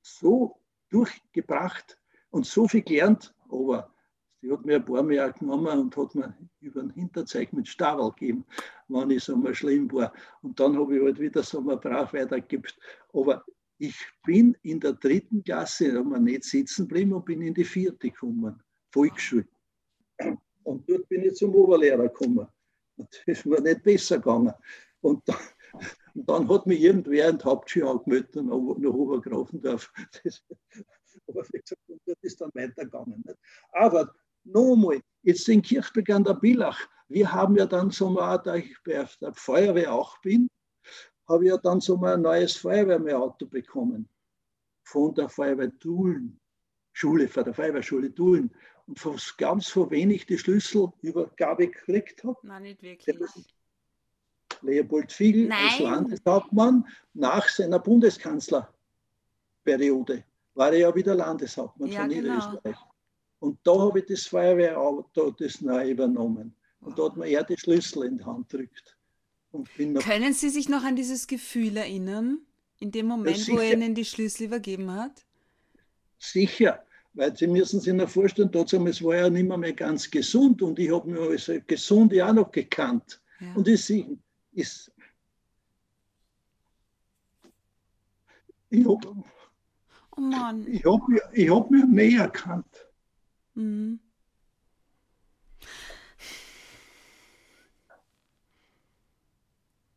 so 0.02 0.60
durchgebracht 0.90 1.98
und 2.30 2.44
so 2.44 2.66
viel 2.66 2.82
gelernt, 2.82 3.34
aber 3.48 3.92
sie 4.40 4.50
hat 4.52 4.64
mir 4.64 4.76
ein 4.76 4.84
paar 4.84 5.02
Mal 5.02 5.32
genommen 5.32 5.78
und 5.78 5.96
hat 5.96 6.14
mir 6.14 6.36
über 6.60 6.82
den 6.82 6.90
Hinterzeug 6.90 7.52
mit 7.52 7.68
Stavel 7.68 8.10
gegeben, 8.10 8.44
wenn 8.88 9.10
ich 9.10 9.24
so 9.24 9.36
mal 9.36 9.54
schlimm 9.54 9.90
war. 9.92 10.12
Und 10.42 10.58
dann 10.58 10.78
habe 10.78 10.96
ich 10.96 11.02
halt 11.02 11.18
wieder 11.18 11.42
so 11.42 11.60
mal 11.60 11.76
brav 11.76 12.12
weitergegeben. 12.12 12.70
Aber 13.12 13.44
ich 13.78 13.96
bin 14.24 14.56
in 14.62 14.80
der 14.80 14.94
dritten 14.94 15.42
Klasse, 15.42 15.92
da 15.92 16.02
wir 16.02 16.18
nicht 16.18 16.44
sitzen 16.44 16.88
geblieben 16.88 17.12
und 17.12 17.24
bin 17.24 17.42
in 17.42 17.54
die 17.54 17.64
vierte 17.64 18.10
gekommen, 18.10 18.60
Volksschule. 18.92 19.46
Und 20.64 20.88
dort 20.88 21.08
bin 21.08 21.22
ich 21.22 21.34
zum 21.34 21.54
Oberlehrer 21.54 22.08
gekommen. 22.08 22.46
Und 22.96 23.08
das 23.12 23.38
ist 23.38 23.46
mir 23.46 23.60
nicht 23.60 23.82
besser 23.82 24.16
gegangen. 24.16 24.52
Und 25.00 25.22
dann, 25.28 25.36
und 26.14 26.28
dann 26.28 26.48
hat 26.48 26.66
mich 26.66 26.80
irgendwer 26.80 27.28
in 27.28 27.38
die 27.38 27.44
Hauptschule 27.44 27.88
angemeldet 27.88 28.34
nach 28.34 28.52
Obergrafendorf. 28.54 29.92
Das, 30.24 30.42
und 31.26 32.00
dort 32.06 32.18
ist 32.22 32.40
dann 32.40 32.50
weitergegangen. 32.54 33.22
Nicht? 33.24 33.38
Aber 33.72 34.12
nochmal, 34.44 35.00
jetzt 35.22 35.48
in 35.48 35.62
Kirchberg 35.62 36.10
an 36.10 36.24
der 36.24 36.34
Billach, 36.34 36.78
wir 37.08 37.32
haben 37.32 37.56
ja 37.56 37.66
dann 37.66 37.90
so 37.90 38.10
mal, 38.10 38.38
da 38.38 38.56
ich 38.56 38.76
bei 38.84 39.06
der 39.20 39.34
Feuerwehr 39.34 39.92
auch 39.92 40.20
bin, 40.20 40.48
habe 41.28 41.44
ich 41.44 41.50
ja 41.50 41.58
dann 41.58 41.80
so 41.80 41.96
mal 41.96 42.14
ein 42.14 42.22
neues 42.22 42.56
Feuerwehrauto 42.56 43.46
bekommen 43.46 44.08
von 44.84 45.14
der 45.14 45.28
Feuerwehr 45.28 45.68
Dulen, 45.68 46.40
Schule, 46.92 47.28
von 47.28 47.44
der 47.44 47.54
Feuerwehrschule 47.54 48.10
Dulen. 48.10 48.50
Und 48.86 48.98
von 48.98 49.16
ganz 49.36 49.68
vor 49.68 49.90
wenig 49.90 50.24
die 50.24 50.38
Schlüssel 50.38 50.90
Schlüsselübergabe 51.02 51.68
gekriegt 51.68 52.24
habe. 52.24 52.38
Nein, 52.42 52.62
nicht 52.62 52.80
wirklich. 52.80 53.18
Leopold 54.62 55.12
Fiegel 55.12 55.48
Nein. 55.48 55.68
als 55.68 55.78
Landeshauptmann 55.78 56.86
nach 57.12 57.46
seiner 57.48 57.78
Bundeskanzlerperiode 57.78 60.24
war 60.58 60.72
er 60.72 60.78
ja 60.78 60.94
wieder 60.94 61.14
Landeshauptmann 61.14 61.88
Ja, 61.90 62.00
von 62.00 62.08
genau. 62.10 62.20
Niederösterreich. 62.34 62.76
Und 63.40 63.58
da 63.62 63.78
habe 63.78 64.00
ich 64.00 64.06
das 64.06 64.26
Feuerwehrauto 64.26 65.30
das 65.30 65.60
neu 65.60 65.90
übernommen. 65.90 66.54
Und 66.80 66.98
da 66.98 67.04
hat 67.04 67.16
mir 67.16 67.26
er 67.26 67.44
die 67.44 67.56
Schlüssel 67.56 68.04
in 68.04 68.18
die 68.18 68.24
Hand 68.24 68.48
gedrückt. 68.48 68.96
Können 70.02 70.32
Sie 70.34 70.50
sich 70.50 70.68
noch 70.68 70.84
an 70.84 70.96
dieses 70.96 71.26
Gefühl 71.26 71.76
erinnern, 71.76 72.40
in 72.80 72.90
dem 72.90 73.06
Moment, 73.06 73.48
wo 73.48 73.58
er. 73.58 73.72
Ihnen 73.72 73.94
die 73.94 74.04
Schlüssel 74.04 74.44
übergeben 74.46 74.92
hat? 74.92 75.24
sicher, 76.20 76.84
weil 77.14 77.34
Sie 77.36 77.46
müssen 77.46 77.80
sich 77.80 77.94
noch 77.94 78.08
vorstellen, 78.08 78.50
damals 78.50 79.02
war 79.02 79.14
er 79.14 79.30
nicht 79.30 79.46
mehr, 79.46 79.56
mehr 79.56 79.72
ganz 79.72 80.10
gesund 80.10 80.60
und 80.62 80.76
ich 80.80 80.90
habe 80.92 81.08
mich 81.08 81.48
als 81.48 81.66
gesund 81.66 82.12
ja 82.12 82.28
auch 82.28 82.34
noch 82.34 82.50
gekannt. 82.50 83.20
Ja. 83.40 83.54
Und 83.54 83.68
ich, 83.68 83.84
sehe- 83.84 84.18
ist, 84.52 84.90
ich 88.70 88.84
habe 88.84 89.24
oh 90.18 90.20
Mann. 90.20 90.66
ich 90.66 90.84
hab, 90.84 91.08
mich- 91.08 91.20
ich 91.32 91.50
hab 91.50 91.70
mich 91.70 91.84
mehr 91.86 92.22
erkannt. 92.22 92.86
Mhm. 93.54 94.00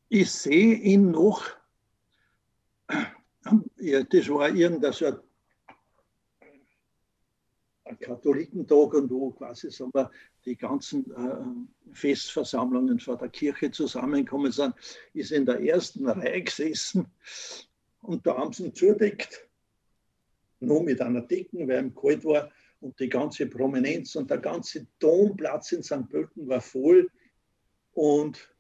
Ich 0.09 0.29
sehe 0.31 0.75
ihn 0.75 1.11
noch, 1.11 1.45
ja, 3.79 4.03
das 4.03 4.27
war 4.29 4.49
irgendein 4.49 4.91
so 4.91 5.05
ein 7.85 7.97
Katholikentag 7.99 8.93
und 8.93 9.09
wo 9.09 9.31
quasi 9.31 9.71
sagen 9.71 9.91
wir, 9.93 10.11
die 10.43 10.57
ganzen 10.57 11.09
äh, 11.15 11.93
Festversammlungen 11.93 12.99
vor 12.99 13.17
der 13.17 13.29
Kirche 13.29 13.71
zusammengekommen 13.71 14.51
sind, 14.51 14.75
ist 15.13 15.31
in 15.31 15.45
der 15.45 15.61
ersten 15.61 16.07
Reihe 16.07 16.41
gesessen 16.43 17.09
und 18.01 18.25
da 18.27 18.35
haben 18.37 18.51
sie 18.51 18.65
ihn 18.65 18.75
zudeckt, 18.75 19.47
nur 20.61 20.83
mit 20.83 21.01
einer 21.01 21.21
Decken, 21.21 21.67
weil 21.67 21.83
ihm 21.83 21.95
kalt 21.95 22.23
war 22.25 22.49
und 22.79 22.99
die 22.99 23.09
ganze 23.09 23.45
Prominenz 23.45 24.15
und 24.15 24.29
der 24.29 24.39
ganze 24.39 24.87
Domplatz 24.99 25.71
in 25.71 25.83
St. 25.83 26.09
Pölten 26.09 26.47
war 26.47 26.61
voll 26.61 27.09
und 27.93 28.53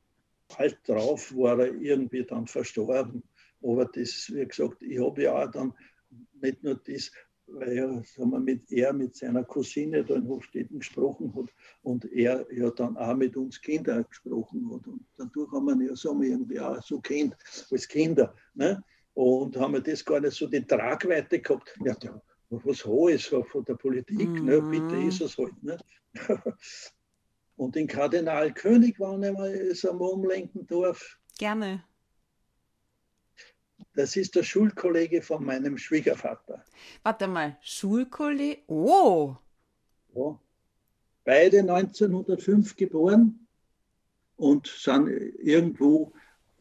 bald 0.57 0.77
drauf 0.87 1.35
war 1.35 1.59
er 1.59 1.73
irgendwie 1.73 2.23
dann 2.23 2.47
verstorben. 2.47 3.23
Aber 3.63 3.85
das, 3.85 4.31
wie 4.33 4.45
gesagt, 4.45 4.81
ich 4.83 4.99
habe 4.99 5.23
ja 5.23 5.43
auch 5.43 5.51
dann 5.51 5.73
nicht 6.41 6.63
nur 6.63 6.75
das, 6.75 7.11
weil 7.47 7.75
ja, 7.75 8.03
sagen 8.03 8.31
wir, 8.31 8.39
mit 8.39 8.71
er 8.71 8.93
mit 8.93 9.15
seiner 9.15 9.43
Cousine 9.43 10.03
da 10.03 10.15
in 10.15 10.27
Hofstetten 10.27 10.79
gesprochen 10.79 11.33
hat 11.35 11.53
und 11.83 12.05
er 12.11 12.45
ja 12.51 12.69
dann 12.71 12.97
auch 12.97 13.15
mit 13.15 13.35
uns 13.35 13.61
Kindern 13.61 14.05
gesprochen 14.09 14.71
hat. 14.73 14.87
Und 14.87 15.05
dadurch 15.17 15.51
haben 15.51 15.65
wir 15.65 15.73
ihn 15.73 15.95
ja 15.95 16.19
wir, 16.19 16.29
irgendwie 16.29 16.59
auch 16.59 16.81
so 16.81 16.99
kennt 16.99 17.35
als 17.69 17.87
Kinder. 17.87 18.33
Ne? 18.53 18.83
Und 19.13 19.57
haben 19.57 19.73
wir 19.73 19.81
das 19.81 20.05
gar 20.05 20.19
nicht 20.19 20.35
so 20.35 20.47
die 20.47 20.65
Tragweite 20.65 21.39
gehabt. 21.39 21.75
Ja, 21.83 21.93
der, 21.95 22.21
was 22.49 22.85
Hohes 22.85 23.25
von 23.25 23.65
der 23.65 23.75
Politik, 23.75 24.29
ne? 24.29 24.61
Mhm. 24.61 24.71
bitte 24.71 25.01
ist 25.07 25.21
es 25.21 25.37
halt. 25.37 25.61
Ne? 25.63 25.77
Und 27.57 27.75
den 27.75 27.87
Kardinal 27.87 28.53
König, 28.53 28.99
wenn 28.99 29.23
ich 29.23 29.33
mal 29.37 29.49
es 29.53 29.85
einmal 29.85 30.09
umlenken 30.09 30.65
darf, 30.65 31.19
Gerne. 31.37 31.83
das 33.93 34.15
ist 34.15 34.35
der 34.35 34.43
Schulkollege 34.43 35.21
von 35.21 35.43
meinem 35.45 35.77
Schwiegervater. 35.77 36.63
Warte 37.03 37.27
mal, 37.27 37.57
Schulkollege? 37.61 38.61
Oh, 38.67 39.35
Ja. 40.15 40.39
Beide 41.23 41.59
1905 41.59 42.75
geboren 42.75 43.47
und 44.37 44.65
sind 44.65 45.07
irgendwo 45.07 46.13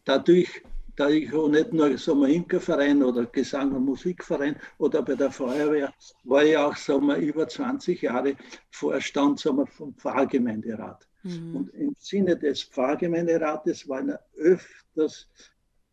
dadurch, 0.04 0.62
da 1.00 1.08
ich 1.08 1.32
auch 1.32 1.48
nicht 1.48 1.72
nur 1.72 1.96
Imkerverein 2.28 3.02
oder 3.02 3.24
Gesang- 3.24 3.72
und 3.72 3.86
Musikverein 3.86 4.56
oder 4.76 5.02
bei 5.02 5.14
der 5.14 5.30
Feuerwehr, 5.30 5.94
war 6.24 6.44
ich 6.44 6.58
auch 6.58 6.76
wir, 7.08 7.16
über 7.16 7.48
20 7.48 8.02
Jahre 8.02 8.36
Vorstand 8.70 9.40
wir, 9.56 9.66
vom 9.66 9.94
Pfarrgemeinderat. 9.94 11.08
Mhm. 11.22 11.56
Und 11.56 11.74
im 11.74 11.94
Sinne 11.98 12.36
des 12.36 12.64
Pfarrgemeinderates 12.64 13.88
waren 13.88 14.14
öfters 14.36 15.26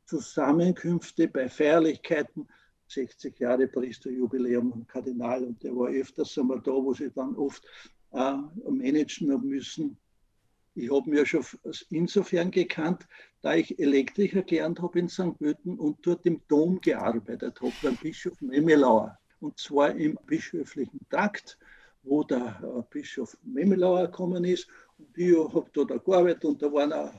Zusammenkünfte 0.03 1.29
bei 1.29 1.47
Feierlichkeiten, 1.47 2.45
60 2.89 3.39
Jahre 3.39 3.67
Priesterjubiläum 3.67 4.73
und 4.73 4.89
Kardinal, 4.89 5.45
und 5.45 5.63
der 5.63 5.73
war 5.73 5.87
öfters 5.87 6.33
wir, 6.49 6.59
da, 6.59 6.71
wo 6.71 6.93
sie 6.93 7.11
dann 7.11 7.33
oft 7.37 7.63
äh, 8.11 8.33
managen 8.69 9.31
haben 9.31 9.47
müssen. 9.47 9.97
Ich 10.75 10.91
habe 10.91 11.09
mir 11.09 11.25
schon 11.25 11.43
insofern 11.91 12.51
gekannt, 12.51 13.07
da 13.47 13.55
ich 13.55 13.79
Elektriker 13.79 14.41
gelernt 14.41 14.81
habe 14.81 14.99
in 14.99 15.07
St. 15.07 15.39
Pölten 15.39 15.79
und 15.79 16.05
dort 16.05 16.25
im 16.25 16.41
Dom 16.49 16.81
gearbeitet 16.81 17.61
habe, 17.61 17.71
beim 17.81 17.95
Bischof 17.95 18.41
Memelauer. 18.41 19.17
Und 19.39 19.57
zwar 19.57 19.95
im 19.95 20.19
bischöflichen 20.25 20.99
Trakt, 21.09 21.57
wo 22.03 22.25
der 22.25 22.59
äh, 22.61 22.83
Bischof 22.89 23.37
Memelauer 23.43 24.07
gekommen 24.07 24.43
ist. 24.43 24.67
Und 24.97 25.17
ich 25.17 25.33
habe 25.33 25.69
da 25.73 25.97
gearbeitet 25.97 26.43
und 26.43 26.61
da 26.61 26.73
waren 26.73 26.91
auch 26.91 27.13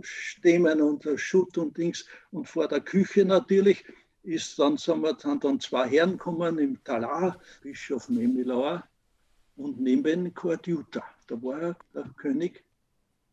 Stämmen 0.00 0.80
und 0.80 1.06
Schutt 1.16 1.58
und 1.58 1.76
Dings. 1.76 2.06
Und 2.30 2.48
vor 2.48 2.68
der 2.68 2.80
Küche 2.80 3.26
natürlich 3.26 3.84
ist 4.22 4.58
dann, 4.58 4.78
sagen 4.78 5.02
wir, 5.02 5.14
sind 5.18 5.44
dann 5.44 5.60
zwei 5.60 5.86
Herren 5.90 6.12
gekommen 6.12 6.58
im 6.58 6.82
Talar, 6.84 7.38
Bischof 7.60 8.08
Memelauer 8.08 8.82
und 9.56 9.78
neben 9.78 10.32
Kordiuta. 10.32 11.04
Da 11.26 11.42
war 11.42 11.76
der 11.92 12.08
König 12.16 12.64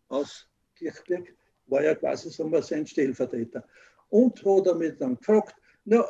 aus 0.09 0.45
Kirchberg, 0.75 1.33
war 1.67 1.83
ja 1.83 1.95
quasi 1.95 2.29
wir, 2.51 2.61
sein 2.61 2.85
Stellvertreter. 2.85 3.63
Und 4.09 4.43
hat 4.45 4.67
er 4.67 4.75
mich 4.75 4.93
dann 4.97 5.15
gefragt, 5.17 5.55
na, 5.85 6.05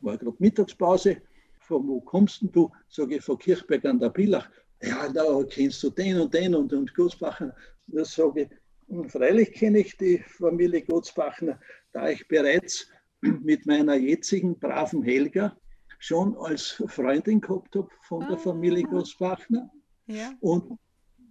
war 0.00 0.16
gerade 0.18 0.36
Mittagspause, 0.38 1.18
von 1.60 1.86
wo 1.86 2.00
kommst 2.00 2.42
denn 2.42 2.50
du? 2.52 2.70
Sage 2.88 3.16
ich, 3.16 3.22
von 3.22 3.38
Kirchberg 3.38 3.84
an 3.84 3.98
der 3.98 4.10
Billach. 4.10 4.48
Ja, 4.82 5.08
da 5.12 5.42
kennst 5.48 5.82
du 5.82 5.90
den 5.90 6.20
und 6.20 6.32
den 6.34 6.54
und, 6.54 6.72
und 6.72 6.94
Gutsbacher. 6.94 7.54
Da 7.88 8.04
sage 8.04 8.42
ich, 8.42 8.48
"Hm, 8.88 9.08
freilich 9.08 9.52
kenne 9.52 9.80
ich 9.80 9.96
die 9.96 10.18
Familie 10.38 10.82
Gutsbachner, 10.82 11.60
da 11.92 12.08
ich 12.08 12.26
bereits 12.28 12.86
mit 13.20 13.66
meiner 13.66 13.96
jetzigen 13.96 14.58
braven 14.58 15.02
Helga 15.02 15.56
schon 15.98 16.36
als 16.38 16.82
Freundin 16.86 17.40
gehabt 17.40 17.74
habe 17.74 17.88
von 18.02 18.26
der 18.28 18.38
Familie 18.38 18.84
Ah. 18.86 18.90
Gutsbachner. 18.90 19.70
ja. 20.06 20.32
Und 20.40 20.78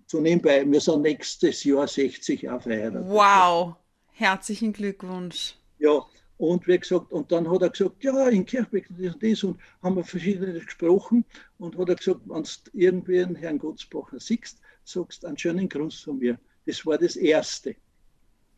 so 0.07 0.21
nebenbei, 0.21 0.65
wir 0.65 0.79
sind 0.81 1.01
nächstes 1.01 1.63
Jahr 1.65 1.87
60 1.87 2.41
Jahre 2.41 2.61
verheiratet. 2.61 3.03
Wow, 3.07 3.75
herzlichen 4.13 4.71
Glückwunsch. 4.73 5.55
Ja, 5.79 6.01
und 6.37 6.65
wie 6.67 6.79
gesagt, 6.79 7.11
und 7.11 7.31
dann 7.31 7.49
hat 7.51 7.61
er 7.61 7.69
gesagt, 7.69 8.03
ja, 8.03 8.29
in 8.29 8.45
Kirchberg 8.45 8.87
das 8.89 9.13
und 9.13 9.23
das 9.23 9.43
und 9.43 9.59
haben 9.83 9.95
wir 9.97 10.03
verschiedene 10.03 10.59
gesprochen 10.59 11.25
und 11.57 11.77
hat 11.77 11.89
er 11.89 11.95
gesagt, 11.95 12.21
wenn 12.25 12.43
du 12.43 12.49
irgendwie 12.73 13.21
einen 13.21 13.35
Herrn 13.35 13.59
Gutzbacher 13.59 14.19
siehst, 14.19 14.59
sagst 14.83 15.25
einen 15.25 15.37
schönen 15.37 15.67
Gruß 15.67 16.01
von 16.01 16.19
mir. 16.19 16.39
Das 16.65 16.85
war 16.85 16.97
das 16.97 17.15
Erste. 17.15 17.75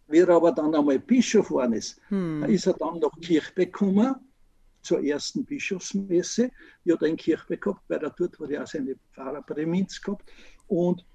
Wie 0.07 0.19
er 0.19 0.29
aber 0.29 0.51
dann 0.51 0.75
einmal 0.75 0.99
Bischof 0.99 1.47
geworden 1.47 1.73
ist, 1.73 1.99
Hm. 2.09 2.43
ist 2.43 2.67
er 2.67 2.73
dann 2.73 2.99
nach 2.99 3.11
Kirchberg 3.21 3.71
gekommen, 3.73 4.15
zur 4.81 5.03
ersten 5.03 5.45
Bischofsmesse. 5.45 6.51
Die 6.85 6.93
hat 6.93 7.01
er 7.01 7.07
in 7.07 7.17
Kirchberg 7.17 7.61
gehabt, 7.61 7.81
weil 7.87 8.03
er 8.03 8.11
dort 8.11 8.39
hat 8.39 8.49
er 8.49 8.63
auch 8.63 8.67
seine 8.67 8.95
Pfarrerpräminz 9.13 10.01
gehabt. 10.01 10.31
Und 10.67 11.05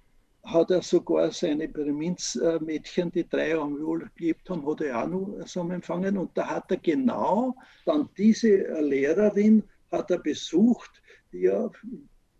hat 0.44 0.70
er 0.70 0.82
sogar 0.82 1.30
seine 1.32 1.68
Präminzmädchen, 1.68 3.10
die 3.10 3.28
drei 3.28 3.56
am 3.56 3.80
wohl 3.80 4.10
gelebt 4.14 4.48
haben, 4.50 4.66
hat 4.66 4.82
er 4.82 5.02
auch 5.02 5.08
noch 5.08 5.46
so. 5.46 5.62
Und 5.62 6.30
da 6.34 6.46
hat 6.46 6.70
er 6.70 6.76
genau 6.76 7.56
dann 7.86 8.08
diese 8.16 8.56
Lehrerin 8.80 9.62
hat 9.90 10.10
er 10.10 10.18
besucht, 10.18 11.02
die 11.32 11.42
ja, 11.42 11.70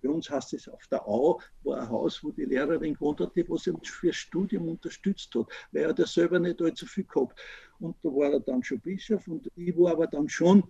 bei 0.02 0.08
uns 0.10 0.28
heißt 0.28 0.52
es 0.52 0.68
auf 0.68 0.86
der 0.88 1.06
Au, 1.08 1.40
war 1.62 1.80
ein 1.80 1.88
Haus, 1.88 2.22
wo 2.22 2.30
die 2.30 2.44
Lehrerin 2.44 2.92
gewohnt 2.92 3.20
hat, 3.20 3.34
die 3.36 3.48
was 3.48 3.66
ihm 3.66 3.80
fürs 3.82 4.16
Studium 4.16 4.68
unterstützt 4.68 5.34
hat, 5.34 5.46
weil 5.72 5.84
er 5.84 5.94
das 5.94 6.12
selber 6.12 6.38
nicht 6.38 6.60
allzu 6.60 6.86
viel 6.86 7.04
gehabt. 7.04 7.40
Und 7.78 7.96
da 8.02 8.08
war 8.10 8.32
er 8.32 8.40
dann 8.40 8.62
schon 8.62 8.80
Bischof 8.80 9.26
und 9.28 9.50
ich 9.56 9.76
war 9.78 9.92
aber 9.92 10.06
dann 10.06 10.28
schon 10.28 10.62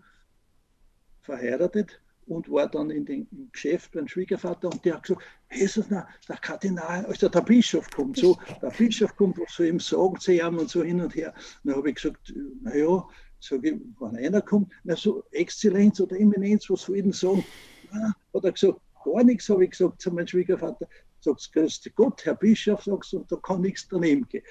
verheiratet 1.22 2.00
und 2.26 2.50
war 2.50 2.68
dann 2.68 2.90
in 2.90 3.04
den, 3.04 3.28
im 3.32 3.50
Geschäft 3.52 3.92
beim 3.92 4.08
Schwiegervater 4.08 4.68
und 4.68 4.84
der 4.84 4.94
hat 4.94 5.02
gesagt, 5.02 5.22
Jesus, 5.52 5.86
na, 5.88 6.08
der 6.28 6.36
Kardinal, 6.36 7.04
also 7.06 7.28
der 7.28 7.40
Bischof 7.40 7.90
kommt 7.90 8.16
so, 8.16 8.38
der 8.62 8.70
Bischof 8.70 9.14
kommt, 9.16 9.38
was 9.38 9.54
soll 9.54 9.66
ihm 9.66 9.80
sagen 9.80 10.18
zu 10.18 10.32
ihm 10.32 10.58
und 10.58 10.70
so 10.70 10.82
hin 10.82 11.00
und 11.00 11.14
her. 11.14 11.34
Und 11.62 11.70
dann 11.70 11.76
habe 11.76 11.90
ich 11.90 11.96
gesagt, 11.96 12.32
naja, 12.62 13.06
sage 13.40 13.70
ich, 13.70 13.80
wenn 14.00 14.16
einer 14.16 14.40
kommt, 14.40 14.72
na 14.84 14.96
so 14.96 15.24
Exzellenz 15.32 16.00
oder 16.00 16.18
Eminenz, 16.18 16.68
was 16.70 16.82
soll 16.82 16.96
ich 16.96 17.02
denn 17.02 17.12
sagen? 17.12 17.44
Na, 17.92 18.14
hat 18.34 18.44
er 18.44 18.52
gesagt, 18.52 18.80
gar 19.04 19.22
nichts, 19.22 19.48
habe 19.48 19.64
ich 19.64 19.70
gesagt 19.70 20.00
zu 20.00 20.10
meinem 20.10 20.26
Schwiegervater. 20.26 20.88
Sagst, 21.20 21.52
grüß 21.52 21.80
dich 21.80 21.94
Gott, 21.94 22.24
Herr 22.24 22.34
Bischof, 22.34 22.82
sagst 22.84 23.14
und 23.14 23.30
da 23.30 23.36
kann 23.36 23.60
nichts 23.60 23.88
daneben 23.88 24.26
gehen. 24.28 24.44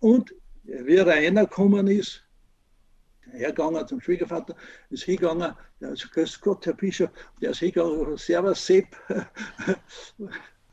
Und 0.00 0.34
wie 0.64 1.00
einer 1.00 1.46
gekommen 1.46 1.86
ist, 1.86 2.24
hergegangen 3.32 3.86
zum 3.86 4.00
Schwiegervater, 4.00 4.54
ist 4.90 5.04
hingegangen, 5.04 5.54
der 5.80 5.90
ist, 5.90 6.10
grüß 6.12 6.40
Gott, 6.40 6.66
Herr 6.66 6.74
Bischof, 6.74 7.10
der 7.40 7.50
ist 7.50 7.58
hingegangen, 7.58 8.16
Servus 8.16 8.64
Sepp. 8.64 8.86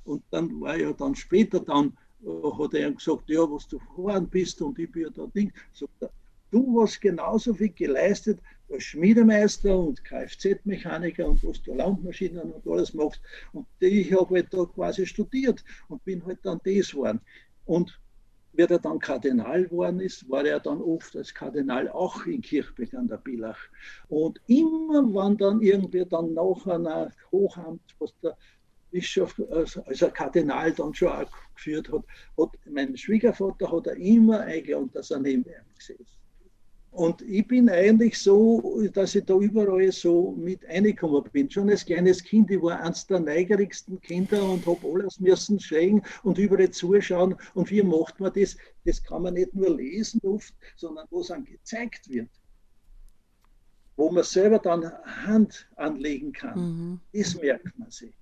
Und 0.06 0.24
dann 0.32 0.60
war 0.62 0.76
ja 0.76 0.92
dann 0.94 1.16
später 1.16 1.60
dann 1.60 1.96
hat 2.26 2.74
er 2.74 2.92
gesagt, 2.92 3.30
ja, 3.30 3.42
was 3.50 3.68
du 3.68 3.80
gefahren 3.80 4.28
bist 4.28 4.62
und 4.62 4.78
ich 4.80 4.92
bin 4.92 5.04
ja 5.04 5.10
da 5.10 5.26
Ding. 5.28 5.52
Sagt 5.74 6.02
er, 6.02 6.12
du 6.52 6.82
hast 6.82 7.00
genauso 7.00 7.54
viel 7.54 7.70
geleistet 7.70 8.40
als 8.72 8.84
Schmiedemeister 8.84 9.78
und 9.78 10.04
Kfz-Mechaniker 10.04 11.28
und 11.28 11.44
was 11.44 11.62
du 11.62 11.74
Landmaschinen 11.74 12.52
und 12.52 12.68
alles 12.68 12.94
machst. 12.94 13.22
Und 13.54 13.68
ich 13.80 14.12
habe 14.14 14.36
halt 14.36 14.54
da 14.54 14.66
quasi 14.66 15.06
studiert 15.06 15.64
und 15.88 16.04
bin 16.04 16.26
halt 16.26 16.40
dann 16.44 16.60
das 16.64 16.92
geworden. 16.92 17.22
Und 17.66 18.00
wie 18.54 18.64
er 18.64 18.80
dann 18.80 19.00
Kardinal 19.00 19.66
geworden 19.66 20.00
ist, 20.00 20.30
war 20.30 20.46
er 20.46 20.60
dann 20.60 20.82
oft 20.82 21.16
als 21.16 21.34
Kardinal 21.34 21.90
auch 21.90 22.26
in 22.26 22.42
Kirchberg 22.42 22.94
an 22.94 23.08
der 23.08 23.18
Billach. 23.18 23.60
Und 24.08 24.42
immer, 24.48 25.04
wenn 25.04 25.38
dann 25.38 25.62
irgendwie 25.62 26.06
dann 26.06 26.34
nach 26.34 26.66
einer 26.66 27.12
Hochamt, 27.32 27.96
was 28.00 28.14
der 28.22 28.38
Bischof, 28.92 29.40
also 29.52 30.08
ein 30.08 30.14
Kardinal 30.14 30.74
dann 30.74 30.94
schon 30.94 31.10
auch 31.10 31.32
geführt 31.56 31.92
hat, 31.92 32.04
hat 32.38 32.50
mein 32.66 32.98
Schwiegervater 32.98 33.72
hat 33.72 33.88
er 33.88 33.98
immer 33.98 34.40
eingeladen, 34.42 34.90
dass 34.94 35.12
er 35.12 35.20
neben 35.20 35.44
ihm 35.44 35.76
gesessen 35.78 36.19
und 36.92 37.22
ich 37.22 37.48
bin 37.48 37.70
eigentlich 37.70 38.18
so, 38.18 38.82
dass 38.94 39.14
ich 39.14 39.24
da 39.26 39.36
überall 39.36 39.92
so 39.92 40.32
mit 40.38 40.66
reingekommen 40.66 41.24
bin. 41.32 41.50
Schon 41.50 41.70
als 41.70 41.86
kleines 41.86 42.24
Kind, 42.24 42.50
ich 42.50 42.62
war 42.62 42.82
eines 42.82 43.06
der 43.06 43.20
neugierigsten 43.20 44.02
Kinder 44.02 44.44
und 44.44 44.66
habe 44.66 44.80
alles 44.92 45.20
müssen 45.20 45.60
schreien 45.60 46.02
und 46.24 46.38
überall 46.40 46.72
zuschauen. 46.72 47.36
Und 47.54 47.70
wie 47.70 47.84
macht 47.84 48.20
man 48.20 48.34
das? 48.34 48.58
Das 48.86 49.04
kann 49.04 49.22
man 49.22 49.36
nicht 49.36 49.54
nur 49.54 49.76
lesen 49.78 50.20
oft, 50.24 50.54
sondern 50.76 51.06
wo 51.12 51.22
es 51.22 51.28
dann 51.28 51.46
gezeigt 51.46 52.10
wird. 52.10 52.30
Wo 53.96 54.10
man 54.10 54.24
selber 54.24 54.60
dann 54.60 54.92
Hand 55.26 55.70
anlegen 55.76 56.32
kann. 56.32 56.60
Mhm. 56.60 57.00
Das 57.14 57.36
merkt 57.36 57.78
man 57.78 57.92
sich. 57.92 58.14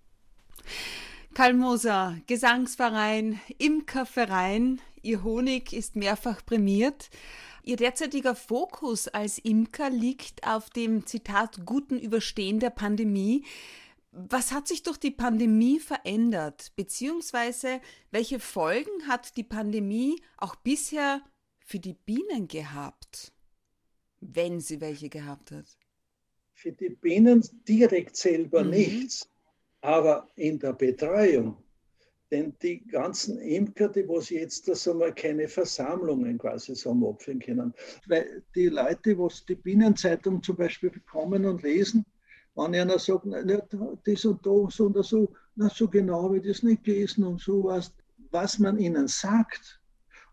Karl 1.34 1.54
Moser, 1.54 2.18
Gesangsverein, 2.28 3.40
Imkerverein, 3.60 4.82
Ihr 5.04 5.24
Honig 5.24 5.72
ist 5.72 5.96
mehrfach 5.96 6.46
prämiert. 6.46 7.10
Ihr 7.68 7.76
derzeitiger 7.76 8.34
Fokus 8.34 9.10
als 9.10 9.40
Imker 9.40 9.90
liegt 9.90 10.48
auf 10.48 10.70
dem 10.70 11.06
Zitat 11.06 11.66
guten 11.66 12.00
Überstehen 12.00 12.62
der 12.62 12.70
Pandemie. 12.70 13.44
Was 14.14 14.54
hat 14.54 14.70
sich 14.70 14.84
durch 14.84 14.96
die 14.96 15.12
Pandemie 15.12 15.82
verändert? 15.82 16.72
Beziehungsweise 16.78 17.82
welche 18.10 18.40
Folgen 18.40 19.10
hat 19.10 19.36
die 19.36 19.44
Pandemie 19.44 20.16
auch 20.38 20.56
bisher 20.56 21.22
für 21.60 21.80
die 21.80 21.92
Bienen 21.92 22.48
gehabt? 22.48 23.34
Wenn 24.22 24.62
sie 24.62 24.80
welche 24.80 25.10
gehabt 25.10 25.52
hat. 25.52 25.66
Für 26.54 26.72
die 26.72 26.92
Bienen 26.92 27.46
direkt 27.68 28.16
selber 28.16 28.64
mhm. 28.64 28.70
nichts, 28.70 29.30
aber 29.82 30.30
in 30.38 30.58
der 30.58 30.72
Betreuung 30.72 31.58
denn 32.32 32.54
die 32.62 32.86
ganzen 32.86 33.40
Imker, 33.40 33.90
die 33.90 34.08
was 34.08 34.30
jetzt 34.30 34.68
das 34.68 34.88
einmal 34.88 35.14
keine 35.14 35.48
Versammlungen 35.48 36.38
quasi 36.38 36.76
so 36.76 36.92
abführen 37.10 37.40
können. 37.40 37.74
Weil 38.08 38.44
die 38.56 38.68
Leute, 38.68 39.18
was 39.18 39.46
die 39.46 39.56
Bienenzeitung 39.56 40.44
zum 40.44 40.58
Beispiel 40.58 40.90
bekommen 40.90 41.46
und 41.46 41.64
lesen, 41.64 42.06
wenn 42.56 42.76
einer 42.76 43.00
sagt, 43.00 43.26
na, 43.26 43.44
das 43.44 44.26
und 44.26 44.46
das 44.46 44.80
und 44.80 45.06
so, 45.06 45.34
na, 45.56 45.70
so 45.70 45.88
genau 45.88 46.24
habe 46.24 46.38
ich 46.38 46.48
das 46.48 46.64
nicht 46.64 46.84
gelesen 46.84 47.24
und 47.24 47.40
so 47.40 47.64
was, 47.64 47.94
was 48.32 48.60
man 48.60 48.80
ihnen 48.80 49.08
sagt. 49.08 49.80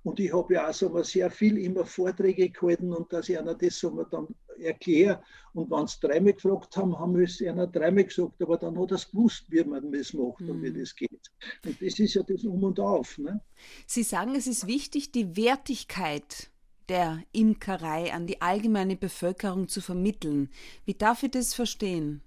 Und 0.02 0.20
ich 0.20 0.32
habe 0.34 0.54
ja 0.54 0.68
auch 0.68 0.74
so 0.74 1.02
sehr 1.02 1.30
viel 1.30 1.58
immer 1.58 1.86
Vorträge 1.86 2.50
gehalten 2.50 2.92
und 2.92 3.10
dass 3.12 3.28
ich 3.28 3.38
einer 3.38 3.54
das 3.54 3.78
so 3.78 4.02
dann 4.04 4.28
erkläre. 4.58 5.22
Und 5.54 5.70
wenn 5.70 5.86
sie 5.86 5.98
dreimal 6.00 6.34
gefragt 6.34 6.76
haben, 6.76 6.98
haben 6.98 7.16
wir 7.16 7.24
es 7.24 7.40
einer 7.40 7.66
dreimal 7.66 8.04
gesagt, 8.04 8.42
aber 8.42 8.58
dann 8.58 8.78
hat 8.78 8.90
er 8.90 8.96
es 8.96 9.10
gewusst, 9.10 9.46
wie 9.48 9.64
man 9.64 9.90
das 9.92 10.12
macht 10.12 10.40
mhm. 10.40 10.50
und 10.50 10.62
wie 10.62 10.70
mhm. 10.70 10.80
das 10.80 10.94
geht. 10.94 11.30
Und 11.64 11.80
das 11.80 11.98
ist 11.98 12.14
ja 12.14 12.22
das 12.22 12.44
Um 12.44 12.64
und 12.64 12.80
Auf. 12.80 13.18
Ne? 13.18 13.40
Sie 13.86 14.02
sagen, 14.02 14.34
es 14.34 14.46
ist 14.46 14.66
wichtig, 14.66 15.12
die 15.12 15.36
Wertigkeit 15.36 16.50
der 16.88 17.22
Imkerei 17.32 18.12
an 18.12 18.26
die 18.26 18.42
allgemeine 18.42 18.96
Bevölkerung 18.96 19.68
zu 19.68 19.80
vermitteln. 19.80 20.50
Wie 20.84 20.94
darf 20.94 21.22
ich 21.22 21.30
das 21.30 21.54
verstehen? 21.54 22.20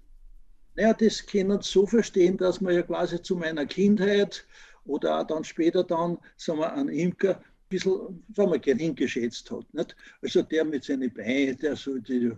Naja, 0.74 0.94
das 0.94 1.26
können 1.26 1.60
Sie 1.60 1.70
so 1.70 1.86
verstehen, 1.86 2.36
dass 2.36 2.60
man 2.60 2.74
ja 2.74 2.82
quasi 2.82 3.20
zu 3.22 3.36
meiner 3.36 3.66
Kindheit 3.66 4.46
oder 4.84 5.20
auch 5.20 5.26
dann 5.26 5.44
später 5.44 5.84
dann, 5.84 6.18
sagen 6.36 6.60
wir, 6.60 6.72
einen 6.72 6.88
Imker 6.88 7.42
bisschen, 7.68 8.24
sagen 8.34 8.50
wir, 8.50 8.58
gering 8.58 8.94
geschätzt 8.94 9.50
hat. 9.50 9.72
Nicht? 9.72 9.96
Also 10.22 10.42
der 10.42 10.64
mit 10.64 10.84
seinen 10.84 11.12
Beinen, 11.12 11.56
der 11.58 11.76
so 11.76 11.98
die 11.98 12.32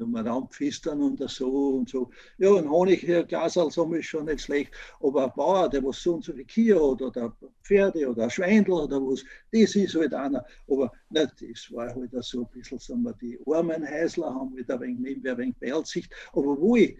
am 0.00 0.16
Raum 0.16 0.48
pfistern 0.50 1.00
und 1.02 1.30
so 1.30 1.76
und 1.76 1.88
so. 1.88 2.10
Ja, 2.38 2.54
ein 2.56 2.68
Honigglas 2.68 3.54
so 3.54 3.92
ist 3.94 4.06
schon 4.06 4.26
nicht 4.26 4.42
schlecht, 4.42 4.72
aber 5.00 5.24
ein 5.24 5.32
Bauer, 5.34 5.68
der 5.68 5.82
was 5.84 6.02
so 6.02 6.14
und 6.14 6.24
so 6.24 6.32
viel 6.32 6.44
Kühe 6.44 6.74
hat 6.74 7.02
oder 7.02 7.36
Pferde 7.62 8.08
oder 8.08 8.24
ein 8.24 8.30
Schweindel 8.30 8.74
oder 8.74 9.00
was, 9.00 9.24
das 9.52 9.74
ist 9.74 9.94
halt 9.94 10.14
einer. 10.14 10.44
Aber 10.68 10.92
nicht, 11.10 11.32
das 11.40 11.72
war 11.72 11.94
halt 11.94 12.10
so 12.24 12.42
ein 12.42 12.50
bisschen, 12.52 12.78
sagen 12.78 13.02
wir, 13.02 13.12
die 13.14 13.38
armen 13.46 13.88
Häusler 13.88 14.34
haben 14.34 14.54
halt 14.54 14.70
ein 14.70 14.80
wenig 14.80 14.98
nebenbei 15.00 15.30
ein 15.32 15.38
wenig 15.38 15.56
Beilsicht. 15.56 16.12
Aber 16.32 16.60
wo 16.60 16.76
ich 16.76 16.96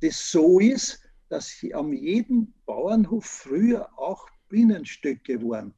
das 0.00 0.30
so 0.30 0.58
ist, 0.58 1.00
dass 1.28 1.54
am 1.74 1.92
jedem 1.92 2.52
Bauernhof 2.66 3.24
früher 3.24 3.88
auch 3.96 4.26
Bienenstöcke 4.48 5.40
waren. 5.42 5.74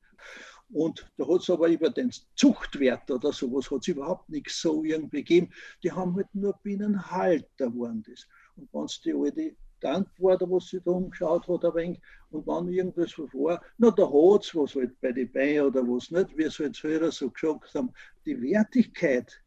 Und 0.73 1.07
da 1.19 1.29
hat 1.29 1.43
es 1.43 1.51
aber 1.51 1.69
über 1.69 1.91
den 1.91 2.11
Zuchtwert 2.35 3.11
oder 3.11 3.33
sowas 3.33 3.71
hat 3.71 3.87
überhaupt 3.87 4.29
nichts 4.31 4.61
so 4.61 4.83
irgendwie 4.83 5.23
gegeben. 5.23 5.53
Die 5.83 5.93
haben 5.93 6.17
halt 6.17 6.35
nur 6.35 6.59
Bienenhalter 6.63 7.67
waren 7.75 8.03
das. 8.03 8.27
Und 8.57 8.73
wenn 8.73 8.85
es 8.85 9.01
die 9.03 9.13
alte 9.13 9.55
Tante 9.81 10.11
war, 10.19 10.39
da 10.39 10.49
was 10.49 10.69
sie 10.69 10.81
da 10.81 10.93
umgeschaut 10.93 11.47
hat, 11.47 11.65
ein 11.65 11.75
wenig, 11.75 12.01
und 12.31 12.47
wenn 12.47 12.73
irgendwas 12.73 13.19
war, 13.19 13.63
na 13.77 13.91
da 13.91 14.05
hat 14.05 14.45
es 14.45 14.55
was 14.55 14.75
halt 14.75 14.99
bei 15.01 15.13
den 15.13 15.31
Beinen 15.31 15.67
oder 15.67 15.83
was 15.83 16.11
nicht, 16.11 16.37
wie 16.39 16.45
es 16.45 16.59
halt 16.59 16.77
früher 16.77 17.11
so 17.13 17.31
gesagt 17.31 17.75
haben, 17.75 17.93
die 18.25 18.41
Wertigkeit 18.41 19.43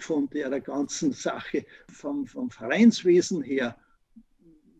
von 0.00 0.30
der 0.30 0.60
ganzen 0.60 1.12
Sache, 1.12 1.66
vom, 1.90 2.26
vom 2.26 2.50
Vereinswesen 2.50 3.42
her, 3.42 3.76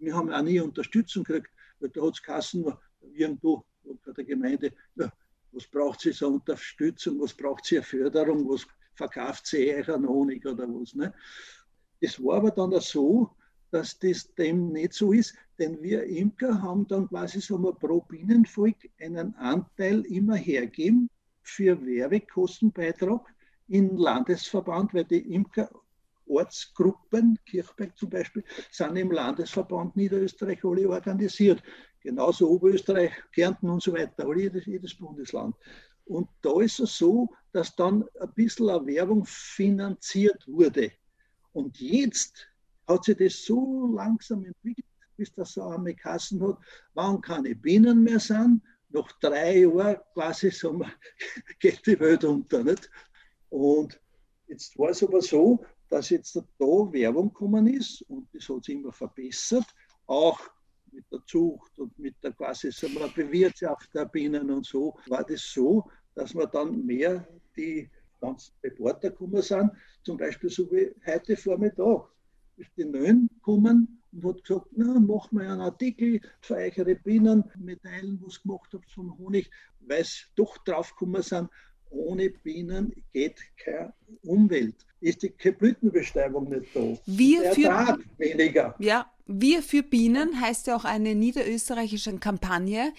wir 0.01 0.15
haben 0.15 0.31
auch 0.31 0.43
nie 0.43 0.61
Unterstützung 0.61 1.25
gekriegt, 1.25 1.51
weil 1.81 1.91
da 1.91 2.03
hat 2.03 2.15
es 2.15 2.23
Kassen 2.23 2.73
irgendwo 3.13 3.65
bei 4.05 4.13
der 4.13 4.25
Gemeinde, 4.25 4.73
ja, 4.95 5.13
was 5.59 5.67
braucht 5.67 6.01
sie 6.01 6.13
so 6.13 6.29
Unterstützung, 6.29 7.21
was 7.21 7.35
braucht 7.35 7.65
sie 7.65 7.83
Förderung, 7.83 8.49
was 8.49 8.65
verkauft 8.95 9.47
sie 9.47 9.75
an 9.75 10.07
Honig 10.07 10.47
oder 10.47 10.69
was. 10.69 10.95
Ne? 10.95 11.13
Das 12.01 12.23
war 12.23 12.37
aber 12.37 12.53
dann 12.53 12.81
so, 12.81 13.31
dass 13.73 13.99
das 13.99 14.33
dem 14.35 14.69
nicht 14.73 14.93
so 14.93 15.13
ist, 15.13 15.35
denn 15.59 15.83
wir 15.83 16.05
Imker 16.05 16.63
haben 16.63 16.87
dann 16.87 17.09
quasi 17.09 17.41
so 17.41 17.59
mal 17.59 17.75
pro 17.75 18.01
Bienenvolk 18.03 18.77
einen 19.01 19.35
Anteil 19.35 20.03
immer 20.07 20.37
hergeben 20.37 21.11
für 21.43 21.85
Werbekostenbeitrag 21.85 23.27
in 23.67 23.97
Landesverband, 23.97 24.95
weil 24.95 25.05
die 25.05 25.35
Imker 25.35 25.69
Ortsgruppen, 26.27 27.39
Kirchberg 27.47 27.97
zum 27.97 28.11
Beispiel, 28.11 28.45
sind 28.71 28.97
im 28.97 29.11
Landesverband 29.11 29.97
Niederösterreich 29.97 30.63
alle 30.65 30.89
organisiert. 30.89 31.63
Genauso 32.01 32.49
Oberösterreich, 32.49 33.13
Kärnten 33.33 33.69
und 33.69 33.83
so 33.83 33.93
weiter, 33.93 34.25
aber 34.25 34.37
jedes, 34.37 34.67
jedes 34.67 34.95
Bundesland. 34.95 35.55
Und 36.05 36.29
da 36.43 36.61
ist 36.61 36.81
es 36.81 36.97
so, 36.97 37.29
dass 37.53 37.75
dann 37.77 38.05
ein 38.21 38.33
bisschen 38.35 38.71
eine 38.71 38.87
Werbung 38.87 39.25
finanziert 39.27 40.47
wurde. 40.47 40.93
Und 41.53 41.79
jetzt 41.81 42.47
hat 42.87 43.05
sich 43.05 43.17
das 43.17 43.45
so 43.45 43.93
langsam 43.95 44.45
entwickelt, 44.45 44.87
bis 45.17 45.33
das 45.35 45.53
so 45.53 45.63
einmal 45.65 45.95
Kassen 45.95 46.41
hat, 46.47 46.59
wann 46.95 47.21
keine 47.21 47.55
Bienen 47.55 48.03
mehr 48.03 48.21
sind. 48.21 48.63
Nach 48.91 49.11
drei 49.21 49.59
Jahren 49.59 49.99
quasi 50.15 50.51
so, 50.51 50.81
geht 51.61 51.87
die 51.87 52.01
Welt 52.01 52.25
unter. 52.25 52.65
Nicht? 52.65 52.91
Und 53.51 54.01
jetzt 54.47 54.79
war 54.79 54.91
es 54.91 55.03
aber 55.03 55.21
so, 55.21 55.63
dass 55.91 56.11
jetzt 56.11 56.37
da 56.37 56.43
Werbung 56.59 57.29
gekommen 57.29 57.67
ist 57.67 58.03
und 58.03 58.29
das 58.33 58.49
hat 58.49 58.65
sich 58.65 58.77
immer 58.77 58.93
verbessert, 58.93 59.67
auch 60.07 60.41
mit 60.93 61.05
der 61.11 61.21
Zucht 61.27 61.79
und 61.79 61.99
mit 61.99 62.15
der 62.23 62.33
quasi 62.33 62.69
wir, 62.69 63.09
Bewirtschaft 63.09 63.95
der 63.95 64.07
Bienen 64.07 64.51
und 64.51 64.67
so, 64.67 64.97
war 65.09 65.25
das 65.25 65.43
so, 65.53 65.91
dass 66.15 66.35
wir 66.35 66.47
dann 66.47 66.85
mehr 66.85 67.27
die 67.57 67.89
ganzen 68.21 68.53
Reporter 68.63 69.11
gekommen 69.11 69.43
sind, 69.43 69.71
zum 70.03 70.17
Beispiel 70.17 70.51
so 70.51 70.71
wie 70.71 70.95
heute 71.07 71.37
Vormittag, 71.37 72.09
ist 72.57 72.71
die 72.77 72.85
Nön 72.85 73.29
gekommen 73.35 74.03
und 74.13 74.25
hat 74.25 74.45
gesagt, 74.45 74.67
na, 74.73 74.99
machen 74.99 75.39
wir 75.39 75.51
einen 75.51 75.61
Artikel 75.61 76.21
für 76.41 76.57
eure 76.57 76.95
Bienen, 76.97 77.45
mitteilen, 77.57 78.21
was 78.25 78.43
gemacht 78.43 78.71
habt 78.73 78.91
von 78.91 79.17
Honig, 79.19 79.51
weil 79.81 80.05
sie 80.05 80.25
doch 80.35 80.59
drauf 80.59 80.91
gekommen 80.91 81.23
sind, 81.23 81.49
ohne 81.91 82.31
Bienen 82.31 82.93
geht 83.13 83.37
keine 83.57 83.93
Umwelt. 84.23 84.77
Ist 85.01 85.23
die 85.23 85.29
Blütenbestäubung 85.29 86.49
nicht 86.49 86.75
da? 86.75 86.99
Wir 87.07 87.53
für, 87.53 87.99
weniger. 88.17 88.75
Ja, 88.79 89.13
wir 89.27 89.63
für 89.63 89.83
Bienen 89.83 90.41
heißt 90.41 90.67
ja 90.67 90.77
auch 90.77 90.85
eine 90.85 91.15
niederösterreichische 91.15 92.19
Kampagne. 92.19 92.93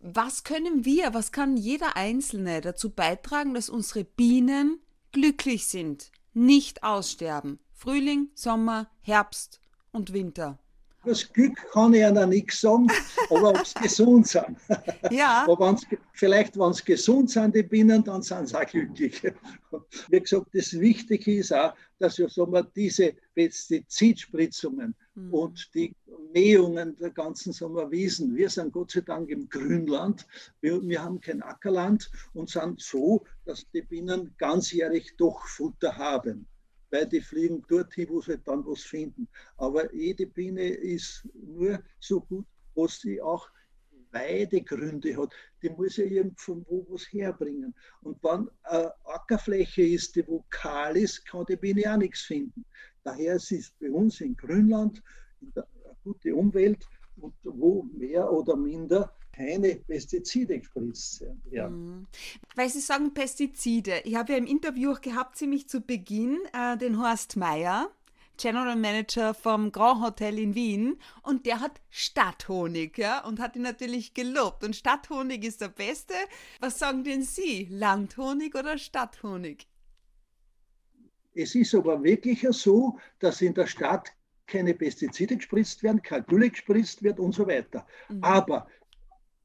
Was 0.00 0.44
können 0.44 0.84
wir, 0.84 1.14
was 1.14 1.32
kann 1.32 1.56
jeder 1.56 1.96
Einzelne 1.96 2.60
dazu 2.60 2.90
beitragen, 2.90 3.54
dass 3.54 3.70
unsere 3.70 4.04
Bienen 4.04 4.80
glücklich 5.12 5.66
sind, 5.66 6.10
nicht 6.32 6.82
aussterben? 6.82 7.60
Frühling, 7.72 8.28
Sommer, 8.34 8.90
Herbst 9.02 9.60
und 9.92 10.12
Winter. 10.12 10.58
Das 11.04 11.30
Glück 11.32 11.56
kann 11.72 11.92
ich 11.92 12.00
ihnen 12.00 12.30
nichts 12.30 12.60
sagen, 12.60 12.86
aber 13.30 13.50
ob 13.50 13.66
sie 13.66 13.74
gesund 13.82 14.26
sind. 14.26 14.56
Ja. 15.10 15.44
aber 15.48 15.66
wenn's, 15.66 15.86
vielleicht, 16.12 16.58
wenn 16.58 16.72
sie 16.72 16.84
gesund 16.84 17.30
sind, 17.30 17.54
die 17.54 17.62
Bienen, 17.62 18.02
dann 18.02 18.22
sind 18.22 18.48
sie 18.48 18.56
auch 18.56 18.66
glücklich. 18.66 19.22
Wie 20.08 20.20
gesagt, 20.20 20.48
das 20.54 20.72
Wichtige 20.78 21.36
ist 21.36 21.52
auch, 21.52 21.74
dass 21.98 22.18
wir, 22.18 22.28
sagen 22.28 22.52
wir, 22.52 22.62
diese 22.62 23.14
Pestizidspritzungen 23.34 24.94
mhm. 25.14 25.34
und 25.34 25.74
die 25.74 25.94
Mähungen 26.32 26.96
der 26.98 27.10
ganzen 27.10 27.52
sagen 27.52 27.74
wir, 27.74 27.90
Wiesen, 27.90 28.34
wir 28.34 28.48
sind 28.48 28.72
Gott 28.72 28.92
sei 28.92 29.00
Dank 29.02 29.28
im 29.28 29.48
Grünland, 29.48 30.26
wir, 30.60 30.80
wir 30.82 31.02
haben 31.02 31.20
kein 31.20 31.42
Ackerland 31.42 32.10
und 32.32 32.48
sind 32.48 32.80
so, 32.80 33.24
dass 33.44 33.66
die 33.72 33.82
Bienen 33.82 34.34
ganzjährig 34.38 35.14
doch 35.18 35.46
Futter 35.46 35.96
haben 35.96 36.46
weil 36.94 37.06
die 37.08 37.20
fliegen 37.20 37.60
dorthin, 37.66 38.08
wo 38.08 38.20
sie 38.20 38.38
dann 38.38 38.64
was 38.64 38.82
finden. 38.82 39.26
Aber 39.56 39.92
jede 39.92 40.26
Biene 40.26 40.68
ist 40.68 41.28
nur 41.34 41.82
so 41.98 42.20
gut, 42.20 42.46
was 42.76 43.00
sie 43.00 43.20
auch 43.20 43.48
Weidegründe 44.12 45.16
hat. 45.16 45.34
Die 45.60 45.70
muss 45.70 45.96
ja 45.96 46.04
irgendwo 46.04 46.86
was 46.88 47.12
herbringen. 47.12 47.74
Und 48.02 48.22
wenn 48.22 48.48
eine 48.62 48.92
Ackerfläche 49.06 49.82
ist, 49.82 50.14
die 50.14 50.24
wo 50.28 50.44
kahl 50.50 50.96
ist, 50.96 51.26
kann 51.26 51.44
die 51.46 51.56
Biene 51.56 51.92
auch 51.92 51.96
nichts 51.96 52.20
finden. 52.20 52.64
Daher 53.02 53.34
ist 53.34 53.50
es 53.50 53.72
bei 53.80 53.90
uns 53.90 54.20
in 54.20 54.36
Grünland 54.36 55.02
eine 55.40 55.66
gute 56.04 56.32
Umwelt 56.32 56.86
und 57.16 57.34
wo 57.42 57.82
mehr 57.92 58.32
oder 58.32 58.54
minder 58.54 59.12
keine 59.34 59.76
Pestizide 59.76 60.58
gespritzt 60.58 61.24
werden. 61.50 61.98
Mhm. 61.98 62.06
Weil 62.54 62.68
Sie 62.68 62.80
sagen 62.80 63.14
Pestizide. 63.14 64.00
Ich 64.04 64.14
habe 64.14 64.32
ja 64.32 64.38
im 64.38 64.46
Interview 64.46 64.92
auch 64.92 65.00
gehabt, 65.00 65.36
ziemlich 65.36 65.68
zu 65.68 65.80
Beginn, 65.80 66.38
äh, 66.52 66.76
den 66.76 67.00
Horst 67.00 67.36
Meyer, 67.36 67.90
General 68.36 68.76
Manager 68.76 69.34
vom 69.34 69.70
Grand 69.70 70.02
Hotel 70.02 70.38
in 70.38 70.54
Wien, 70.54 70.98
und 71.22 71.46
der 71.46 71.60
hat 71.60 71.80
Stadthonig, 71.90 72.98
ja, 72.98 73.24
und 73.24 73.40
hat 73.40 73.56
ihn 73.56 73.62
natürlich 73.62 74.14
gelobt. 74.14 74.64
Und 74.64 74.74
Stadthonig 74.74 75.44
ist 75.44 75.60
der 75.60 75.68
beste. 75.68 76.14
Was 76.60 76.78
sagen 76.78 77.04
denn 77.04 77.22
Sie? 77.22 77.68
Landhonig 77.70 78.54
oder 78.54 78.78
Stadthonig? 78.78 79.68
Es 81.34 81.54
ist 81.54 81.74
aber 81.74 82.02
wirklich 82.02 82.46
so, 82.50 82.98
dass 83.18 83.40
in 83.40 83.54
der 83.54 83.66
Stadt 83.66 84.12
keine 84.46 84.74
Pestizide 84.74 85.36
gespritzt 85.36 85.82
werden, 85.82 86.02
kein 86.02 86.24
Gülle 86.26 86.50
gespritzt 86.50 87.02
wird 87.02 87.18
und 87.18 87.32
so 87.34 87.46
weiter. 87.46 87.86
Mhm. 88.08 88.22
Aber 88.22 88.68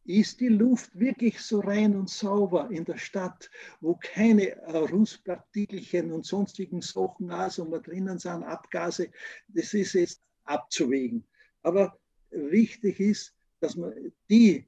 ist 0.10 0.40
die 0.40 0.48
Luft 0.48 1.00
wirklich 1.00 1.40
so 1.40 1.60
rein 1.60 1.96
und 1.96 2.10
sauber 2.10 2.70
in 2.72 2.84
der 2.84 2.98
Stadt, 2.98 3.52
wo 3.80 3.96
keine 3.96 4.56
äh, 4.56 4.78
Rußpartikelchen 4.78 6.12
und 6.12 6.26
sonstigen 6.26 6.82
Sachen 6.82 7.30
also 7.30 7.64
mal 7.66 7.82
drinnen 7.82 8.18
sind, 8.18 8.44
Abgase, 8.44 9.12
das 9.50 9.74
ist 9.76 9.94
jetzt 9.94 10.22
abzuwägen. 10.46 11.24
Aber 11.62 12.00
wichtig 12.32 13.00
ist, 13.00 13.36
dass 13.60 13.76
man 13.76 13.94
die 14.30 14.66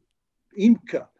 Imker, 0.53 1.11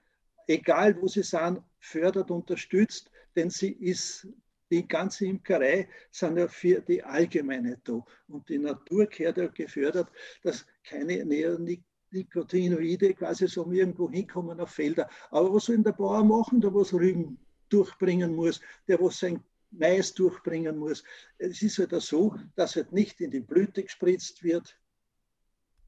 egal 0.47 1.01
wo 1.01 1.07
sie 1.07 1.23
sind, 1.23 1.61
fördert, 1.79 2.29
unterstützt, 2.29 3.09
denn 3.35 3.49
sie 3.49 3.71
ist 3.71 4.27
die 4.69 4.87
ganze 4.87 5.25
Imkerei 5.25 5.89
sind 6.11 6.37
ja 6.37 6.47
für 6.47 6.79
die 6.81 7.03
Allgemeine 7.03 7.79
da. 7.83 8.05
Und 8.27 8.47
die 8.47 8.59
Natur 8.59 9.07
gehört 9.07 9.37
ja 9.37 9.47
gefördert, 9.47 10.09
dass 10.43 10.65
keine 10.83 11.25
Neonik 11.25 11.83
Nicotinoide 12.11 13.13
quasi 13.13 13.47
so 13.47 13.71
irgendwo 13.71 14.09
hinkommen 14.09 14.59
auf 14.59 14.71
Felder. 14.71 15.09
Aber 15.29 15.53
was 15.53 15.65
soll 15.65 15.75
denn 15.75 15.83
der 15.83 15.93
Bauer 15.93 16.23
machen, 16.23 16.61
der 16.61 16.73
was 16.73 16.93
Rüben 16.93 17.39
durchbringen 17.69 18.35
muss, 18.35 18.61
der 18.87 18.99
was 18.99 19.19
sein 19.19 19.43
Mais 19.71 20.13
durchbringen 20.13 20.77
muss? 20.77 21.03
Es 21.37 21.61
ist 21.61 21.79
halt 21.79 21.91
so, 22.01 22.35
dass 22.55 22.75
halt 22.75 22.91
nicht 22.91 23.21
in 23.21 23.31
die 23.31 23.39
Blüte 23.39 23.83
gespritzt 23.83 24.43
wird, 24.43 24.77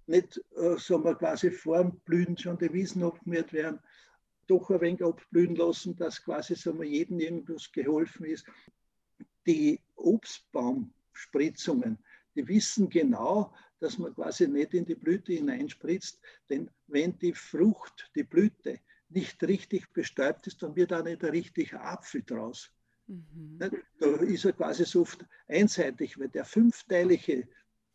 nicht, 0.06 0.38
äh, 0.58 0.78
sagen 0.78 1.04
wir, 1.04 1.16
quasi 1.16 1.52
vor 1.52 1.80
dem 1.80 2.00
Blühen 2.02 2.38
schon 2.38 2.58
die 2.58 2.72
Wiesen 2.74 3.04
abgemäht 3.04 3.54
werden, 3.54 3.80
doch 4.48 4.70
ein 4.70 4.82
wenig 4.82 5.02
abblühen 5.04 5.56
lassen, 5.56 5.96
dass 5.96 6.24
quasi 6.24 6.56
sagen 6.56 6.80
wir, 6.80 6.88
jedem 6.88 7.20
irgendwas 7.20 7.72
geholfen 7.72 8.26
ist. 8.26 8.46
Die 9.46 9.80
Obstbaumspritzungen, 9.96 12.00
die 12.36 12.48
wissen 12.48 12.90
genau, 12.90 13.54
dass 13.80 13.98
man 13.98 14.14
quasi 14.14 14.48
nicht 14.48 14.74
in 14.74 14.86
die 14.86 14.96
Blüte 14.96 15.34
hineinspritzt, 15.34 16.20
denn 16.50 16.70
wenn 16.88 17.18
die 17.20 17.34
Frucht, 17.34 18.10
die 18.16 18.24
Blüte, 18.24 18.80
nicht 19.10 19.44
richtig 19.44 19.92
bestäubt 19.94 20.48
ist, 20.48 20.64
dann 20.64 20.76
wird 20.76 20.92
auch 20.94 21.04
nicht 21.04 21.22
der 21.22 21.34
richtige 21.34 21.80
Apfel 21.80 22.24
draus. 22.24 22.72
Mhm. 23.08 23.60
Da 24.00 24.08
ist 24.22 24.46
er 24.46 24.54
quasi 24.54 24.86
so 24.86 25.02
oft 25.02 25.26
einseitig, 25.48 26.20
weil 26.20 26.30
der 26.30 26.46
fünfteilige 26.46 27.48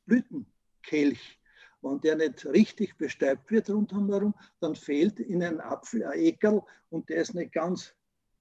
Blütenkelch, 0.06 1.40
wenn 1.82 2.00
der 2.00 2.16
nicht 2.16 2.46
richtig 2.46 2.96
bestäubt 2.96 3.50
wird 3.50 3.70
rundherum, 3.70 4.34
dann 4.60 4.74
fehlt 4.74 5.20
in 5.20 5.42
einem 5.42 5.60
Apfel 5.60 6.04
ein 6.04 6.18
Ekel 6.18 6.62
und 6.90 7.08
der 7.08 7.22
ist 7.22 7.34
nicht 7.34 7.52
ganz 7.52 7.94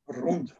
rund 0.08 0.56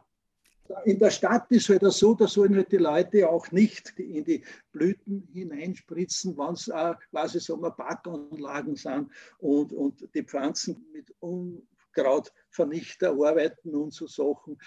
in 0.84 0.98
der 0.98 1.10
Stadt 1.10 1.50
ist 1.50 1.68
halt 1.68 1.82
so, 1.92 2.14
da 2.14 2.26
sollen 2.26 2.56
halt 2.56 2.72
die 2.72 2.78
Leute 2.78 3.28
auch 3.28 3.50
nicht 3.52 3.98
in 3.98 4.24
die 4.24 4.44
Blüten 4.72 5.28
hineinspritzen, 5.32 6.36
wenn 6.36 6.54
es 6.54 6.70
quasi 7.10 7.40
so 7.40 7.56
Parkanlagen 7.58 8.76
sind 8.76 9.10
und, 9.38 9.72
und 9.72 10.08
die 10.14 10.22
Pflanzen 10.22 10.86
mit 10.92 11.14
Unkrautvernichter 11.20 13.10
arbeiten 13.10 13.74
und 13.74 13.92
so 13.92 14.06
Sachen. 14.06 14.58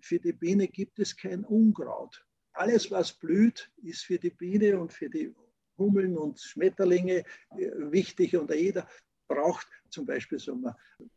Für 0.00 0.18
die 0.18 0.32
Biene 0.32 0.68
gibt 0.68 0.98
es 0.98 1.16
kein 1.16 1.44
Unkraut. 1.44 2.24
Alles, 2.52 2.90
was 2.90 3.12
blüht, 3.12 3.70
ist 3.82 4.04
für 4.04 4.18
die 4.18 4.30
Biene 4.30 4.78
und 4.78 4.92
für 4.92 5.10
die 5.10 5.34
Hummeln 5.78 6.16
und 6.16 6.40
Schmetterlinge 6.40 7.18
äh, 7.18 7.70
wichtig 7.76 8.34
und 8.34 8.50
jeder 8.50 8.88
braucht 9.28 9.68
zum 9.90 10.06
Beispiel 10.06 10.38
so 10.38 10.54
ein 10.54 10.74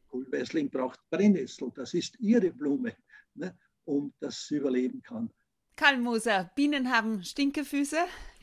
Kohlweißling 0.10 0.70
braucht 0.70 1.00
Brennnessel, 1.10 1.72
das 1.76 1.94
ist 1.94 2.20
ihre 2.20 2.52
Blume. 2.52 2.96
Ne? 3.36 3.56
Dass 4.20 4.48
sie 4.48 4.58
überleben 4.58 5.02
kann. 5.02 5.32
Karl 5.76 5.98
Moser, 5.98 6.52
Bienen 6.56 6.92
haben 6.92 7.24
Stinkefüße. 7.24 7.98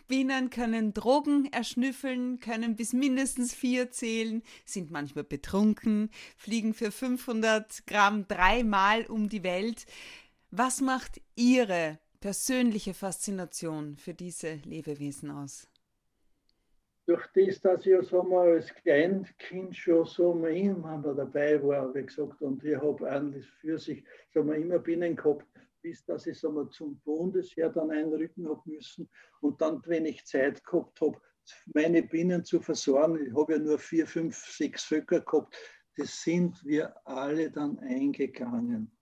Bienen 0.09 0.51
können 0.51 0.95
Drogen 0.95 1.47
erschnüffeln, 1.53 2.39
können 2.39 2.77
bis 2.77 2.93
mindestens 2.93 3.53
vier 3.53 3.91
zählen, 3.91 4.43
sind 4.65 4.91
manchmal 4.91 5.25
betrunken, 5.25 6.11
fliegen 6.37 6.75
für 6.75 6.93
500 6.93 7.87
Gramm 7.87 8.29
dreimal 8.29 9.05
um 9.07 9.29
die 9.29 9.43
Welt. 9.43 9.85
Was 10.51 10.81
macht 10.81 11.21
Ihre 11.35 11.99
persönliche 12.21 12.95
Faszination 12.95 13.97
für 13.97 14.15
diese 14.15 14.55
Lebewesen 14.65 15.31
aus? 15.31 15.69
Durch 17.07 17.25
das, 17.35 17.61
dass 17.61 17.87
ich 17.87 18.09
sagen 18.09 18.31
wir, 18.31 18.41
als 18.41 18.75
Kleinkind 18.75 19.77
schon 19.77 20.05
so 20.07 20.35
mal 20.35 20.55
immer 20.55 20.99
dabei 21.15 21.63
war, 21.63 21.95
wie 21.95 22.05
gesagt, 22.05 22.43
und 22.43 22.65
ich 22.65 22.77
habe 22.77 23.09
eigentlich 23.09 23.47
für 23.61 23.79
sich 23.79 24.05
sagen 24.35 24.49
wir, 24.49 24.57
immer 24.57 24.81
Binnen 24.81 25.15
gehabt, 25.15 25.47
bis 25.83 26.05
dass 26.05 26.27
ich 26.27 26.39
sagen 26.39 26.57
wir, 26.57 26.69
zum 26.71 26.99
Bundesheer 27.01 27.71
dann 27.71 27.93
einrücken 27.93 28.49
habe 28.49 28.61
müssen. 28.65 29.09
Und 29.41 29.61
dann, 29.61 29.81
wenn 29.87 30.05
ich 30.05 30.25
Zeit 30.25 30.65
gehabt 30.65 31.01
habe, 31.01 31.21
meine 31.73 32.03
Bienen 32.03 32.45
zu 32.45 32.61
versorgen, 32.61 33.25
ich 33.25 33.35
habe 33.37 33.53
ja 33.53 33.59
nur 33.61 33.79
vier, 33.79 34.07
fünf, 34.07 34.37
sechs 34.37 34.83
Völker 34.83 35.21
gehabt, 35.21 35.57
das 35.97 36.23
sind 36.23 36.63
wir 36.65 36.95
alle 37.07 37.51
dann 37.53 37.79
eingegangen 37.79 38.96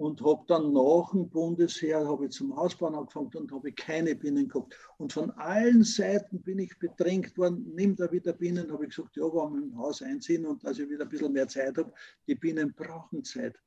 und 0.00 0.22
habe 0.22 0.42
dann 0.48 0.72
nach 0.72 1.10
dem 1.10 1.28
Bundesheer 1.28 2.08
habe 2.08 2.24
ich 2.24 2.32
zum 2.32 2.56
Hausbauen 2.56 2.94
angefangen 2.94 3.34
und 3.34 3.52
habe 3.52 3.70
keine 3.70 4.16
Bienen 4.16 4.48
gehabt. 4.48 4.74
Und 4.96 5.12
von 5.12 5.30
allen 5.32 5.84
Seiten 5.84 6.40
bin 6.40 6.58
ich 6.58 6.78
bedrängt 6.78 7.36
worden, 7.36 7.70
nimm 7.74 7.96
da 7.96 8.10
wieder 8.10 8.32
Bienen, 8.32 8.72
habe 8.72 8.86
ich 8.86 8.96
gesagt, 8.96 9.18
ja, 9.18 9.24
wenn 9.24 9.52
wir 9.52 9.62
im 9.62 9.76
Haus 9.76 10.00
einziehen 10.00 10.46
und 10.46 10.64
dass 10.64 10.78
ich 10.78 10.88
wieder 10.88 11.02
ein 11.02 11.10
bisschen 11.10 11.34
mehr 11.34 11.48
Zeit 11.48 11.76
habe, 11.76 11.92
die 12.26 12.34
Bienen 12.34 12.72
brauchen 12.72 13.22
Zeit. 13.24 13.60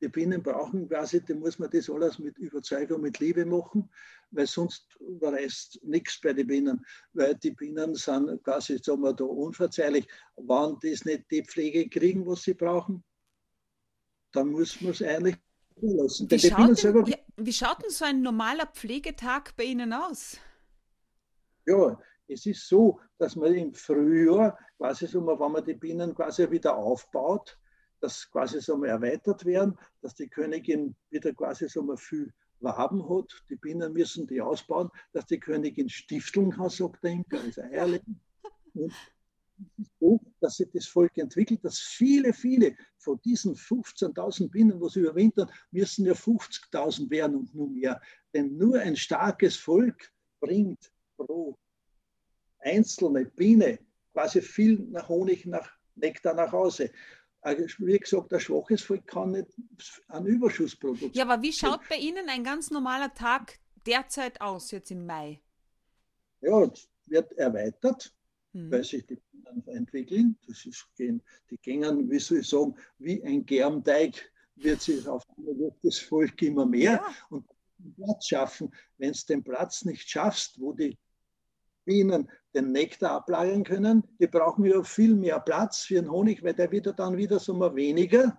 Die 0.00 0.08
Bienen 0.08 0.42
brauchen 0.42 0.88
quasi, 0.88 1.22
da 1.22 1.34
muss 1.34 1.58
man 1.58 1.68
das 1.68 1.90
alles 1.90 2.18
mit 2.18 2.38
Überzeugung, 2.38 3.02
mit 3.02 3.18
Liebe 3.18 3.44
machen, 3.44 3.90
weil 4.30 4.46
sonst 4.46 4.96
überreißt 5.00 5.80
nichts 5.82 6.18
bei 6.22 6.32
den 6.32 6.46
Bienen, 6.46 6.86
weil 7.12 7.34
die 7.34 7.50
Bienen 7.50 7.94
sind 7.94 8.42
quasi, 8.42 8.78
sagen 8.82 9.02
wir 9.02 9.12
da, 9.12 9.24
unverzeihlich. 9.24 10.08
Wenn 10.34 10.78
die 10.82 10.96
nicht 11.04 11.30
die 11.30 11.44
Pflege 11.44 11.90
kriegen, 11.90 12.26
was 12.26 12.44
sie 12.44 12.54
brauchen, 12.54 13.04
dann 14.32 14.48
muss 14.48 14.80
man 14.80 14.92
es 14.92 15.02
eigentlich 15.02 15.36
lassen. 15.82 16.30
Wie 16.30 16.38
schaut, 16.38 16.82
denn, 16.82 17.04
ja, 17.06 17.16
wie 17.36 17.52
schaut 17.52 17.82
denn 17.82 17.90
so 17.90 18.04
ein 18.04 18.22
normaler 18.22 18.66
Pflegetag 18.66 19.56
bei 19.56 19.64
Ihnen 19.64 19.92
aus? 19.92 20.38
Ja, 21.66 21.98
es 22.28 22.46
ist 22.46 22.68
so, 22.68 23.00
dass 23.18 23.36
man 23.36 23.54
im 23.54 23.74
Frühjahr 23.74 24.58
quasi 24.76 25.06
so, 25.06 25.26
wenn 25.26 25.52
man 25.52 25.64
die 25.64 25.74
Bienen 25.74 26.14
quasi 26.14 26.50
wieder 26.50 26.76
aufbaut, 26.76 27.58
dass 28.00 28.30
quasi 28.30 28.60
so 28.60 28.76
mal 28.76 28.88
erweitert 28.88 29.44
werden, 29.44 29.78
dass 30.02 30.14
die 30.14 30.28
Königin 30.28 30.94
wieder 31.10 31.32
quasi 31.32 31.68
so 31.68 31.82
mal 31.82 31.96
viel 31.96 32.32
Waben 32.60 33.08
hat. 33.08 33.44
Die 33.50 33.56
Bienen 33.56 33.92
müssen 33.92 34.26
die 34.26 34.40
ausbauen, 34.40 34.90
dass 35.12 35.26
die 35.26 35.40
Königin 35.40 35.88
Stifteln 35.88 36.56
hat, 36.58 36.72
sagt 36.72 37.02
der 37.02 37.12
Imker, 37.12 37.40
also 37.40 37.62
Eier 37.62 37.86
legen. 37.86 38.20
Und 38.74 38.92
so, 40.00 40.20
dass 40.40 40.56
sich 40.56 40.68
das 40.72 40.86
Volk 40.86 41.16
entwickelt, 41.18 41.64
dass 41.64 41.78
viele, 41.78 42.32
viele 42.32 42.76
von 42.98 43.20
diesen 43.24 43.54
15.000 43.54 44.50
Bienen, 44.50 44.80
was 44.80 44.96
überwintern, 44.96 45.50
müssen 45.70 46.06
ja 46.06 46.12
50.000 46.12 47.10
werden 47.10 47.36
und 47.36 47.54
nur 47.54 47.68
mehr. 47.68 48.00
Denn 48.34 48.56
nur 48.56 48.78
ein 48.78 48.96
starkes 48.96 49.56
Volk 49.56 50.12
bringt 50.40 50.92
pro 51.16 51.58
einzelne 52.60 53.24
Biene 53.24 53.78
quasi 54.12 54.42
viel 54.42 54.80
nach 54.90 55.08
Honig, 55.08 55.46
nach 55.46 55.70
Nektar 55.94 56.34
nach 56.34 56.52
Hause. 56.52 56.90
Also, 57.40 57.62
wie 57.78 57.98
gesagt, 57.98 58.32
ein 58.32 58.40
schwaches 58.40 58.82
Volk 58.82 59.06
kann 59.06 59.32
nicht 59.32 59.48
einen 60.08 60.26
Überschuss 60.26 60.74
produzieren. 60.74 61.12
Ja, 61.14 61.24
aber 61.24 61.40
wie 61.42 61.52
schaut 61.52 61.80
bei 61.88 61.96
Ihnen 61.96 62.28
ein 62.28 62.42
ganz 62.42 62.70
normaler 62.70 63.14
Tag 63.14 63.58
derzeit 63.86 64.40
aus, 64.40 64.70
jetzt 64.72 64.90
im 64.90 65.06
Mai? 65.06 65.40
Ja, 66.40 66.64
es 66.64 66.88
wird 67.06 67.32
erweitert, 67.34 68.12
hm. 68.52 68.70
weil 68.70 68.84
sich 68.84 69.06
die 69.06 69.20
entwickeln. 69.66 70.36
Das 70.46 70.64
ist, 70.64 70.86
die 70.98 71.20
gehen, 71.62 72.10
wie 72.10 72.18
soll 72.18 72.38
ich 72.38 72.48
sagen, 72.48 72.74
wie 72.98 73.22
ein 73.22 73.44
Germteig 73.44 74.30
wird 74.56 74.80
sich 74.80 75.06
auf 75.06 75.22
wird 75.36 75.74
das 75.82 75.98
Volk 75.98 76.40
immer 76.42 76.66
mehr 76.66 76.92
ja. 76.92 77.14
und 77.30 77.46
Platz 77.96 78.26
schaffen. 78.26 78.72
Wenn 78.96 79.12
du 79.12 79.18
den 79.28 79.44
Platz 79.44 79.84
nicht 79.84 80.08
schaffst, 80.08 80.60
wo 80.60 80.72
die 80.72 80.98
Bienen 81.84 82.28
den 82.54 82.72
Nektar 82.72 83.12
ablagern 83.12 83.64
können, 83.64 84.02
die 84.18 84.26
brauchen 84.26 84.64
ja 84.64 84.82
viel 84.82 85.14
mehr 85.14 85.40
Platz 85.40 85.82
für 85.82 85.94
den 85.94 86.10
Honig, 86.10 86.42
weil 86.42 86.54
der 86.54 86.70
wieder 86.70 86.92
dann 86.92 87.16
wieder 87.16 87.38
so 87.38 87.54
mal 87.54 87.74
weniger, 87.74 88.38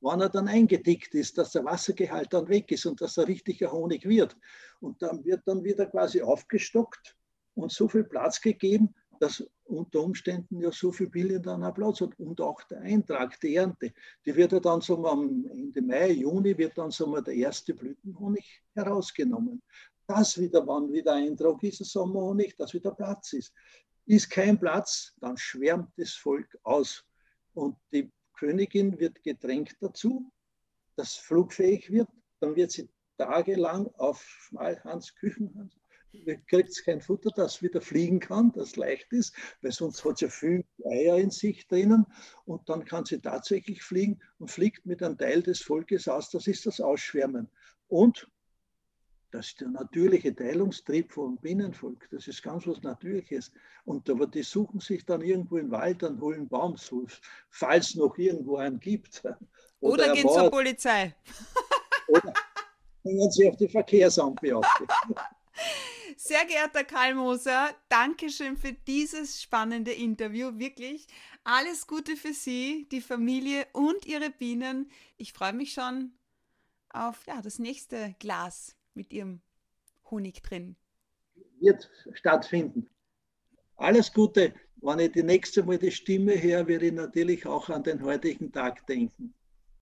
wann 0.00 0.20
er 0.20 0.28
dann 0.28 0.48
eingedickt 0.48 1.14
ist, 1.14 1.36
dass 1.38 1.52
der 1.52 1.64
Wassergehalt 1.64 2.32
dann 2.32 2.48
weg 2.48 2.72
ist 2.72 2.86
und 2.86 3.00
dass 3.00 3.16
er 3.16 3.28
richtiger 3.28 3.70
Honig 3.70 4.08
wird. 4.08 4.36
Und 4.80 5.02
dann 5.02 5.24
wird 5.24 5.42
dann 5.46 5.62
wieder 5.62 5.86
quasi 5.86 6.22
aufgestockt 6.22 7.16
und 7.54 7.70
so 7.70 7.86
viel 7.86 8.04
Platz 8.04 8.40
gegeben, 8.40 8.94
dass 9.20 9.44
unter 9.64 10.00
Umständen 10.00 10.60
ja 10.60 10.72
so 10.72 10.90
viel 10.90 11.08
Billion 11.08 11.42
dann 11.42 11.62
auch 11.62 11.74
Platz 11.74 12.00
hat. 12.00 12.18
Und 12.18 12.40
auch 12.40 12.62
der 12.64 12.80
Eintrag, 12.80 13.38
die 13.40 13.54
Ernte, 13.54 13.92
die 14.24 14.34
wird 14.34 14.52
ja 14.52 14.60
dann 14.60 14.80
so 14.80 15.06
am 15.06 15.46
Ende 15.46 15.82
Mai, 15.82 16.12
Juni 16.12 16.56
wird 16.56 16.76
dann 16.78 16.90
so 16.90 17.06
mal 17.06 17.22
der 17.22 17.34
erste 17.34 17.74
Blütenhonig 17.74 18.62
herausgenommen. 18.74 19.62
Das 20.06 20.38
wieder, 20.38 20.66
wann 20.66 20.90
wieder 20.90 21.12
Eintrag 21.12 21.62
ist, 21.62 21.84
Sommerhonig, 21.84 22.56
dass 22.56 22.72
wieder 22.72 22.92
Platz 22.92 23.34
ist. 23.34 23.52
Ist 24.06 24.30
kein 24.30 24.58
Platz, 24.58 25.14
dann 25.20 25.36
schwärmt 25.36 25.90
das 25.96 26.14
Volk 26.14 26.58
aus. 26.62 27.04
Und 27.52 27.76
die 27.92 28.10
Königin 28.32 28.98
wird 28.98 29.22
gedrängt 29.22 29.76
dazu, 29.80 30.32
dass 30.96 31.14
flugfähig 31.14 31.92
wird. 31.92 32.08
Dann 32.40 32.56
wird 32.56 32.70
sie 32.70 32.88
tagelang 33.18 33.86
auf 33.98 34.22
Schmalhans, 34.22 35.14
Küchenhans, 35.14 35.78
kriegt 36.46 36.84
kein 36.84 37.00
Futter, 37.00 37.30
das 37.34 37.62
wieder 37.62 37.80
fliegen 37.80 38.20
kann, 38.20 38.52
das 38.52 38.76
leicht 38.76 39.12
ist, 39.12 39.34
weil 39.62 39.72
sonst 39.72 40.04
hat 40.04 40.18
sie 40.18 40.26
ja 40.26 40.30
viel 40.30 40.64
Eier 40.84 41.16
in 41.18 41.30
sich 41.30 41.66
drinnen 41.68 42.06
und 42.44 42.68
dann 42.68 42.84
kann 42.84 43.04
sie 43.04 43.20
tatsächlich 43.20 43.82
fliegen 43.82 44.20
und 44.38 44.50
fliegt 44.50 44.86
mit 44.86 45.02
einem 45.02 45.18
Teil 45.18 45.42
des 45.42 45.62
Volkes 45.62 46.08
aus, 46.08 46.30
das 46.30 46.46
ist 46.46 46.66
das 46.66 46.80
Ausschwärmen. 46.80 47.48
Und 47.88 48.28
das 49.32 49.46
ist 49.48 49.60
der 49.60 49.68
natürliche 49.68 50.34
Teilungstrieb 50.34 51.12
vom 51.12 51.36
Bienenvolk. 51.38 52.08
Das 52.10 52.26
ist 52.26 52.42
ganz 52.42 52.66
was 52.66 52.82
Natürliches. 52.82 53.52
Und 53.84 54.10
aber 54.10 54.26
die 54.26 54.42
suchen 54.42 54.80
sich 54.80 55.06
dann 55.06 55.20
irgendwo 55.20 55.56
im 55.56 55.70
Wald 55.70 56.02
einen 56.02 56.20
hohlen 56.20 56.48
Baum, 56.48 56.76
falls 57.48 57.94
noch 57.94 58.18
irgendwo 58.18 58.56
einen 58.56 58.80
gibt. 58.80 59.22
Oder, 59.80 60.04
Oder 60.04 60.12
gehen 60.14 60.28
zur 60.28 60.50
Polizei. 60.50 61.14
Oder 62.08 62.34
hängen 63.04 63.30
sie 63.30 63.48
auf 63.48 63.56
die 63.56 63.68
Verkehrsampel 63.68 64.54
auf. 64.54 64.66
Sehr 66.22 66.44
geehrter 66.44 66.84
Karl 66.84 67.14
Moser, 67.14 67.74
Dankeschön 67.88 68.58
für 68.58 68.74
dieses 68.74 69.40
spannende 69.40 69.92
Interview. 69.92 70.58
Wirklich 70.58 71.06
alles 71.44 71.86
Gute 71.86 72.14
für 72.14 72.34
Sie, 72.34 72.86
die 72.92 73.00
Familie 73.00 73.66
und 73.72 74.04
Ihre 74.04 74.28
Bienen. 74.28 74.90
Ich 75.16 75.32
freue 75.32 75.54
mich 75.54 75.72
schon 75.72 76.12
auf 76.90 77.26
ja, 77.26 77.40
das 77.40 77.58
nächste 77.58 78.14
Glas 78.18 78.76
mit 78.92 79.14
Ihrem 79.14 79.40
Honig 80.10 80.42
drin. 80.42 80.76
Wird 81.58 81.90
stattfinden. 82.12 82.90
Alles 83.76 84.12
Gute. 84.12 84.52
Wenn 84.82 84.98
ich 84.98 85.12
die 85.12 85.22
nächste 85.22 85.62
Mal 85.62 85.78
die 85.78 85.90
Stimme 85.90 86.40
höre, 86.40 86.66
werde 86.66 86.88
ich 86.88 86.92
natürlich 86.92 87.46
auch 87.46 87.70
an 87.70 87.82
den 87.82 88.04
heutigen 88.04 88.52
Tag 88.52 88.86
denken. 88.86 89.32